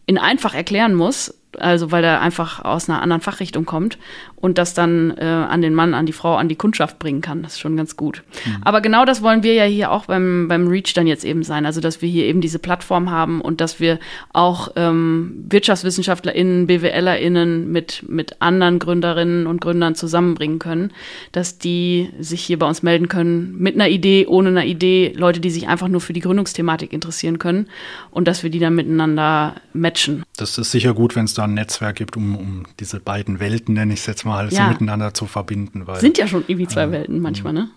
in 0.07 0.17
einfach 0.17 0.55
erklären 0.55 0.95
muss, 0.95 1.35
also 1.59 1.91
weil 1.91 2.03
er 2.03 2.21
einfach 2.21 2.65
aus 2.65 2.89
einer 2.89 3.03
anderen 3.03 3.21
Fachrichtung 3.21 3.65
kommt 3.65 3.99
und 4.43 4.57
das 4.57 4.73
dann 4.73 5.15
äh, 5.17 5.23
an 5.23 5.61
den 5.61 5.73
Mann, 5.73 5.93
an 5.93 6.05
die 6.05 6.11
Frau, 6.11 6.35
an 6.35 6.49
die 6.49 6.57
Kundschaft 6.57 6.99
bringen 6.99 7.21
kann. 7.21 7.43
Das 7.43 7.53
ist 7.53 7.61
schon 7.61 7.77
ganz 7.77 7.95
gut. 7.95 8.23
Mhm. 8.45 8.57
Aber 8.63 8.81
genau 8.81 9.05
das 9.05 9.21
wollen 9.21 9.41
wir 9.41 9.53
ja 9.53 9.63
hier 9.63 9.89
auch 9.89 10.07
beim, 10.07 10.49
beim 10.49 10.67
Reach 10.67 10.93
dann 10.93 11.07
jetzt 11.07 11.23
eben 11.23 11.43
sein. 11.43 11.65
Also, 11.65 11.79
dass 11.79 12.01
wir 12.01 12.09
hier 12.09 12.25
eben 12.25 12.41
diese 12.41 12.59
Plattform 12.59 13.09
haben 13.09 13.39
und 13.39 13.61
dass 13.61 13.79
wir 13.79 13.99
auch 14.33 14.73
ähm, 14.75 15.45
WirtschaftswissenschaftlerInnen, 15.47 16.67
BWLerInnen 16.67 17.71
mit, 17.71 18.03
mit 18.09 18.41
anderen 18.41 18.79
Gründerinnen 18.79 19.47
und 19.47 19.61
Gründern 19.61 19.95
zusammenbringen 19.95 20.59
können, 20.59 20.91
dass 21.31 21.57
die 21.57 22.09
sich 22.19 22.43
hier 22.43 22.59
bei 22.59 22.67
uns 22.67 22.83
melden 22.83 23.07
können 23.07 23.57
mit 23.59 23.75
einer 23.75 23.87
Idee, 23.87 24.25
ohne 24.27 24.49
einer 24.49 24.65
Idee, 24.65 25.13
Leute, 25.15 25.39
die 25.39 25.51
sich 25.51 25.69
einfach 25.69 25.87
nur 25.87 26.01
für 26.01 26.11
die 26.11 26.19
Gründungsthematik 26.19 26.91
interessieren 26.91 27.39
können 27.39 27.67
und 28.11 28.27
dass 28.27 28.43
wir 28.43 28.49
die 28.49 28.59
dann 28.59 28.75
miteinander 28.75 29.55
matchen. 29.71 30.23
Das 30.35 30.57
ist 30.57 30.71
sicher 30.71 30.93
gut, 30.93 31.15
wenn 31.15 31.23
es 31.23 31.33
da 31.33 31.45
ein 31.45 31.53
Netzwerk 31.53 31.95
gibt, 31.95 32.17
um, 32.17 32.35
um 32.35 32.65
diese 32.81 32.99
beiden 32.99 33.39
Welten, 33.39 33.75
nenne 33.75 33.93
ich 33.93 34.01
es 34.01 34.05
jetzt 34.05 34.25
mal, 34.25 34.32
mal 34.33 34.49
ja. 34.51 34.63
so 34.63 34.69
miteinander 34.69 35.13
zu 35.13 35.25
verbinden. 35.25 35.87
Weil, 35.87 35.99
Sind 35.99 36.17
ja 36.17 36.27
schon 36.27 36.43
irgendwie 36.47 36.67
zwei 36.67 36.83
äh, 36.83 36.91
Welten 36.91 37.19
manchmal, 37.19 37.53
ne? 37.53 37.69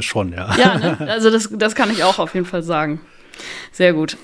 Schon, 0.00 0.32
ja. 0.32 0.54
Ja, 0.56 0.78
ne? 0.78 0.96
also 1.08 1.30
das, 1.30 1.50
das 1.52 1.74
kann 1.74 1.90
ich 1.90 2.02
auch 2.04 2.18
auf 2.18 2.34
jeden 2.34 2.46
Fall 2.46 2.62
sagen. 2.62 3.00
Sehr 3.70 3.92
gut. 3.92 4.16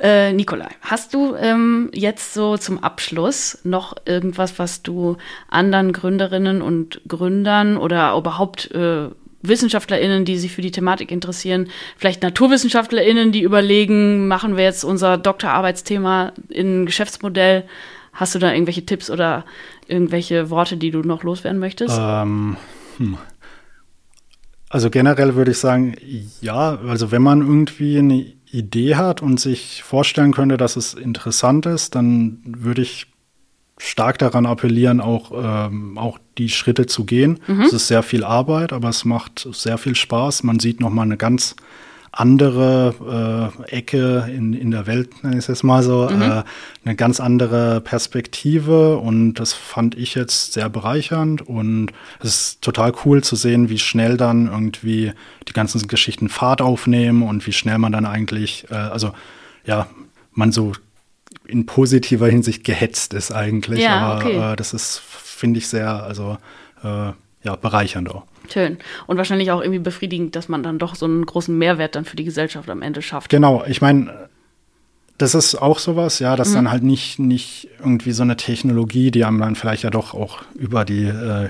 Äh, 0.00 0.32
Nikolai, 0.32 0.68
hast 0.80 1.12
du 1.12 1.34
ähm, 1.34 1.90
jetzt 1.92 2.32
so 2.32 2.56
zum 2.56 2.82
Abschluss 2.82 3.58
noch 3.62 3.94
irgendwas, 4.06 4.58
was 4.58 4.82
du 4.82 5.18
anderen 5.48 5.92
Gründerinnen 5.92 6.62
und 6.62 7.02
Gründern 7.06 7.76
oder 7.76 8.16
überhaupt 8.16 8.70
äh, 8.70 9.10
WissenschaftlerInnen, 9.42 10.24
die 10.24 10.38
sich 10.38 10.52
für 10.52 10.62
die 10.62 10.70
Thematik 10.70 11.10
interessieren, 11.10 11.68
vielleicht 11.98 12.22
NaturwissenschaftlerInnen, 12.22 13.30
die 13.30 13.42
überlegen, 13.42 14.26
machen 14.26 14.56
wir 14.56 14.64
jetzt 14.64 14.84
unser 14.84 15.18
Doktorarbeitsthema 15.18 16.32
in 16.48 16.86
Geschäftsmodell. 16.86 17.64
Hast 18.14 18.34
du 18.34 18.38
da 18.38 18.52
irgendwelche 18.52 18.86
Tipps 18.86 19.10
oder 19.10 19.44
irgendwelche 19.86 20.48
Worte, 20.48 20.76
die 20.76 20.90
du 20.90 21.00
noch 21.00 21.24
loswerden 21.24 21.58
möchtest? 21.58 21.96
Ähm, 22.00 22.56
hm. 22.98 23.18
Also 24.70 24.90
generell 24.90 25.34
würde 25.34 25.50
ich 25.50 25.58
sagen, 25.58 25.94
ja, 26.40 26.78
also 26.86 27.10
wenn 27.12 27.22
man 27.22 27.40
irgendwie 27.42 27.98
eine 27.98 28.26
Idee 28.50 28.94
hat 28.94 29.20
und 29.20 29.38
sich 29.40 29.82
vorstellen 29.82 30.32
könnte, 30.32 30.56
dass 30.56 30.76
es 30.76 30.94
interessant 30.94 31.66
ist, 31.66 31.94
dann 31.94 32.40
würde 32.44 32.82
ich 32.82 33.06
stark 33.78 34.18
daran 34.18 34.46
appellieren, 34.46 35.00
auch, 35.00 35.32
ähm, 35.34 35.98
auch 35.98 36.18
die 36.38 36.48
Schritte 36.48 36.86
zu 36.86 37.04
gehen. 37.04 37.40
Mhm. 37.46 37.62
Es 37.62 37.72
ist 37.72 37.88
sehr 37.88 38.02
viel 38.02 38.24
Arbeit, 38.24 38.72
aber 38.72 38.88
es 38.88 39.04
macht 39.04 39.48
sehr 39.52 39.78
viel 39.78 39.96
Spaß. 39.96 40.44
Man 40.44 40.60
sieht 40.60 40.80
nochmal 40.80 41.06
eine 41.06 41.16
ganz 41.16 41.56
andere 42.16 43.52
äh, 43.68 43.76
Ecke 43.76 44.28
in, 44.28 44.54
in 44.54 44.70
der 44.70 44.86
Welt, 44.86 45.24
nenne 45.24 45.38
ich 45.38 45.48
es 45.48 45.62
mal 45.62 45.82
so, 45.82 46.08
mhm. 46.10 46.22
äh, 46.22 46.42
eine 46.84 46.96
ganz 46.96 47.18
andere 47.20 47.80
Perspektive 47.80 48.98
und 48.98 49.34
das 49.34 49.52
fand 49.52 49.96
ich 49.96 50.14
jetzt 50.14 50.52
sehr 50.52 50.68
bereichernd 50.68 51.42
und 51.42 51.90
es 52.20 52.28
ist 52.28 52.62
total 52.62 52.92
cool 53.04 53.22
zu 53.22 53.36
sehen, 53.36 53.68
wie 53.68 53.78
schnell 53.78 54.16
dann 54.16 54.46
irgendwie 54.46 55.12
die 55.48 55.52
ganzen 55.52 55.86
Geschichten 55.88 56.28
Fahrt 56.28 56.62
aufnehmen 56.62 57.22
und 57.22 57.46
wie 57.46 57.52
schnell 57.52 57.78
man 57.78 57.92
dann 57.92 58.06
eigentlich, 58.06 58.66
äh, 58.70 58.74
also 58.74 59.12
ja, 59.64 59.88
man 60.32 60.52
so 60.52 60.72
in 61.46 61.66
positiver 61.66 62.28
Hinsicht 62.28 62.64
gehetzt 62.64 63.12
ist 63.12 63.32
eigentlich. 63.32 63.80
Ja, 63.80 63.98
Aber 63.98 64.24
okay. 64.24 64.52
äh, 64.52 64.56
das 64.56 64.72
ist, 64.72 64.98
finde 64.98 65.58
ich, 65.58 65.68
sehr, 65.68 66.02
also 66.04 66.38
äh, 66.82 67.12
ja, 67.42 67.56
bereichernd 67.60 68.10
auch. 68.10 68.24
Schön. 68.52 68.78
Und 69.06 69.16
wahrscheinlich 69.16 69.50
auch 69.50 69.60
irgendwie 69.60 69.78
befriedigend, 69.78 70.36
dass 70.36 70.48
man 70.48 70.62
dann 70.62 70.78
doch 70.78 70.94
so 70.94 71.06
einen 71.06 71.24
großen 71.24 71.56
Mehrwert 71.56 71.94
dann 71.94 72.04
für 72.04 72.16
die 72.16 72.24
Gesellschaft 72.24 72.68
am 72.68 72.82
Ende 72.82 73.02
schafft. 73.02 73.30
Genau, 73.30 73.64
ich 73.66 73.80
meine, 73.80 74.28
das 75.18 75.34
ist 75.34 75.54
auch 75.54 75.78
sowas, 75.78 76.18
ja, 76.18 76.36
dass 76.36 76.50
mhm. 76.50 76.54
dann 76.54 76.70
halt 76.70 76.82
nicht, 76.82 77.18
nicht 77.18 77.68
irgendwie 77.78 78.12
so 78.12 78.22
eine 78.22 78.36
Technologie, 78.36 79.10
die 79.10 79.24
einem 79.24 79.38
dann 79.38 79.54
vielleicht 79.54 79.82
ja 79.82 79.90
doch 79.90 80.14
auch 80.14 80.42
über 80.54 80.84
die 80.84 81.04
äh, 81.04 81.48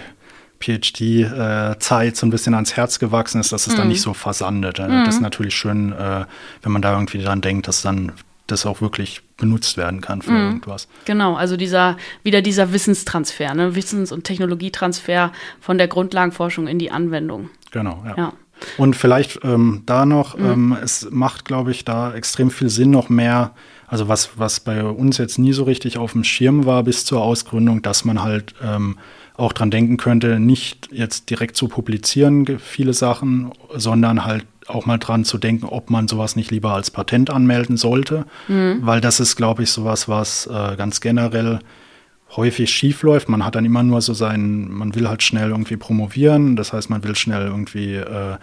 PhD-Zeit 0.60 2.12
äh, 2.12 2.16
so 2.16 2.26
ein 2.26 2.30
bisschen 2.30 2.54
ans 2.54 2.76
Herz 2.76 2.98
gewachsen 2.98 3.40
ist, 3.40 3.52
dass 3.52 3.66
es 3.66 3.74
mhm. 3.74 3.78
dann 3.78 3.88
nicht 3.88 4.02
so 4.02 4.14
versandet. 4.14 4.78
Mhm. 4.78 5.04
Das 5.04 5.16
ist 5.16 5.20
natürlich 5.20 5.54
schön, 5.54 5.92
äh, 5.92 6.24
wenn 6.62 6.72
man 6.72 6.82
da 6.82 6.92
irgendwie 6.92 7.22
dran 7.22 7.40
denkt, 7.40 7.68
dass 7.68 7.82
dann 7.82 8.12
das 8.46 8.66
auch 8.66 8.80
wirklich 8.80 9.22
benutzt 9.36 9.76
werden 9.76 10.00
kann 10.00 10.22
für 10.22 10.32
mhm. 10.32 10.46
irgendwas. 10.46 10.88
Genau, 11.04 11.34
also 11.34 11.56
dieser, 11.56 11.96
wieder 12.22 12.42
dieser 12.42 12.72
Wissenstransfer, 12.72 13.54
ne? 13.54 13.74
Wissens- 13.74 14.12
und 14.12 14.24
Technologietransfer 14.24 15.32
von 15.60 15.78
der 15.78 15.88
Grundlagenforschung 15.88 16.66
in 16.66 16.78
die 16.78 16.90
Anwendung. 16.90 17.50
Genau, 17.70 18.02
ja. 18.06 18.14
ja. 18.16 18.32
Und 18.76 18.96
vielleicht 18.96 19.44
ähm, 19.44 19.82
da 19.86 20.06
noch, 20.06 20.36
mhm. 20.36 20.44
ähm, 20.44 20.76
es 20.82 21.08
macht, 21.10 21.44
glaube 21.44 21.70
ich, 21.70 21.84
da 21.84 22.14
extrem 22.14 22.50
viel 22.50 22.68
Sinn, 22.68 22.90
noch 22.90 23.08
mehr, 23.08 23.52
also 23.86 24.08
was, 24.08 24.38
was 24.38 24.60
bei 24.60 24.82
uns 24.84 25.18
jetzt 25.18 25.38
nie 25.38 25.52
so 25.52 25.64
richtig 25.64 25.98
auf 25.98 26.12
dem 26.12 26.24
Schirm 26.24 26.64
war 26.64 26.82
bis 26.82 27.04
zur 27.04 27.22
Ausgründung, 27.22 27.82
dass 27.82 28.04
man 28.04 28.22
halt 28.22 28.54
ähm, 28.62 28.98
auch 29.36 29.52
dran 29.52 29.70
denken 29.70 29.96
könnte, 29.96 30.38
nicht 30.38 30.88
jetzt 30.92 31.30
direkt 31.30 31.56
zu 31.56 31.66
publizieren, 31.68 32.46
viele 32.58 32.92
Sachen, 32.92 33.50
sondern 33.74 34.24
halt 34.24 34.46
auch 34.66 34.86
mal 34.86 34.98
dran 34.98 35.24
zu 35.24 35.38
denken, 35.38 35.66
ob 35.66 35.90
man 35.90 36.08
sowas 36.08 36.36
nicht 36.36 36.50
lieber 36.50 36.72
als 36.72 36.90
Patent 36.90 37.30
anmelden 37.30 37.76
sollte, 37.76 38.26
mhm. 38.48 38.78
weil 38.82 39.00
das 39.00 39.20
ist, 39.20 39.36
glaube 39.36 39.62
ich, 39.62 39.70
sowas, 39.70 40.08
was 40.08 40.46
äh, 40.46 40.76
ganz 40.76 41.00
generell 41.00 41.58
häufig 42.36 42.70
schief 42.70 43.02
läuft. 43.02 43.28
Man 43.28 43.44
hat 43.44 43.54
dann 43.54 43.64
immer 43.64 43.82
nur 43.82 44.00
so 44.00 44.14
sein, 44.14 44.68
man 44.70 44.94
will 44.94 45.08
halt 45.08 45.22
schnell 45.22 45.50
irgendwie 45.50 45.76
promovieren, 45.76 46.56
das 46.56 46.72
heißt, 46.72 46.90
man 46.90 47.04
will 47.04 47.14
schnell 47.14 47.46
irgendwie 47.46 47.94
äh, 47.94 48.36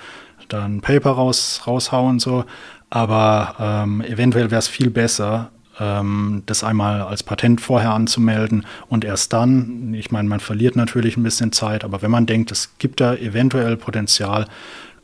da 0.48 0.66
ein 0.66 0.82
Paper 0.82 1.12
raus, 1.12 1.62
raushauen 1.66 2.20
so, 2.20 2.46
aber 2.90 3.56
ähm, 3.60 4.02
eventuell 4.02 4.52
wäre 4.52 4.60
es 4.60 4.68
viel 4.68 4.90
besser, 4.90 5.52
ähm, 5.80 6.44
das 6.46 6.64
einmal 6.64 7.02
als 7.02 7.24
Patent 7.24 7.62
vorher 7.62 7.92
anzumelden 7.94 8.66
und 8.88 9.06
erst 9.06 9.34
dann, 9.34 9.94
ich 9.94 10.12
meine, 10.12 10.28
man 10.30 10.40
verliert 10.40 10.76
natürlich 10.76 11.18
ein 11.18 11.24
bisschen 11.24 11.52
Zeit, 11.52 11.84
aber 11.84 12.02
wenn 12.02 12.12
man 12.12 12.26
denkt, 12.26 12.52
es 12.52 12.76
gibt 12.78 13.02
da 13.02 13.16
eventuell 13.16 13.78
Potenzial, 13.78 14.46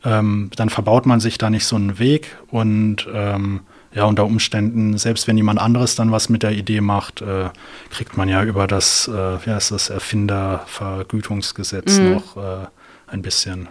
ähm, 0.04 0.50
dann 0.56 0.70
verbaut 0.70 1.06
man 1.06 1.20
sich 1.20 1.38
da 1.38 1.50
nicht 1.50 1.66
so 1.66 1.76
einen 1.76 1.98
Weg 1.98 2.36
und 2.50 3.06
ähm, 3.12 3.60
ja, 3.94 4.04
unter 4.04 4.26
Umständen, 4.26 4.98
selbst 4.98 5.26
wenn 5.26 5.36
jemand 5.36 5.58
anderes 5.58 5.94
dann 5.94 6.12
was 6.12 6.28
mit 6.28 6.42
der 6.42 6.52
Idee 6.52 6.82
macht, 6.82 7.22
äh, 7.22 7.48
kriegt 7.90 8.16
man 8.16 8.28
ja 8.28 8.44
über 8.44 8.66
das, 8.66 9.08
äh, 9.08 9.44
wie 9.44 9.50
heißt 9.50 9.70
das, 9.70 9.90
Erfindervergütungsgesetz 9.90 11.98
mhm. 11.98 12.12
noch 12.12 12.36
äh, 12.36 12.66
ein 13.06 13.22
bisschen 13.22 13.68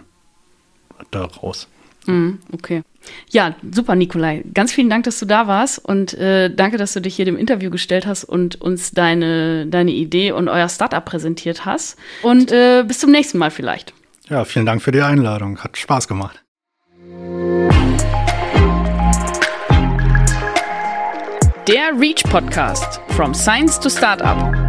daraus. 1.10 1.68
Mhm, 2.06 2.38
okay. 2.52 2.82
Ja, 3.30 3.54
super, 3.70 3.94
Nikolai. 3.94 4.42
Ganz 4.54 4.72
vielen 4.72 4.90
Dank, 4.90 5.04
dass 5.04 5.20
du 5.20 5.26
da 5.26 5.46
warst 5.46 5.84
und 5.84 6.14
äh, 6.14 6.54
danke, 6.54 6.78
dass 6.78 6.94
du 6.94 7.00
dich 7.00 7.16
hier 7.16 7.24
dem 7.24 7.36
Interview 7.36 7.70
gestellt 7.70 8.06
hast 8.06 8.24
und 8.24 8.60
uns 8.60 8.90
deine, 8.90 9.66
deine 9.66 9.92
Idee 9.92 10.32
und 10.32 10.48
euer 10.48 10.68
Startup 10.68 11.04
präsentiert 11.04 11.64
hast. 11.64 11.96
Und 12.22 12.50
äh, 12.50 12.84
bis 12.86 12.98
zum 12.98 13.10
nächsten 13.10 13.38
Mal 13.38 13.50
vielleicht. 13.50 13.94
Ja, 14.28 14.44
vielen 14.44 14.66
Dank 14.66 14.82
für 14.82 14.92
die 14.92 15.00
Einladung. 15.00 15.58
Hat 15.58 15.76
Spaß 15.78 16.06
gemacht. 16.06 16.44
Der 21.66 21.98
Reach 21.98 22.22
Podcast 22.24 23.00
From 23.08 23.34
Science 23.34 23.78
to 23.80 23.88
Startup. 23.88 24.67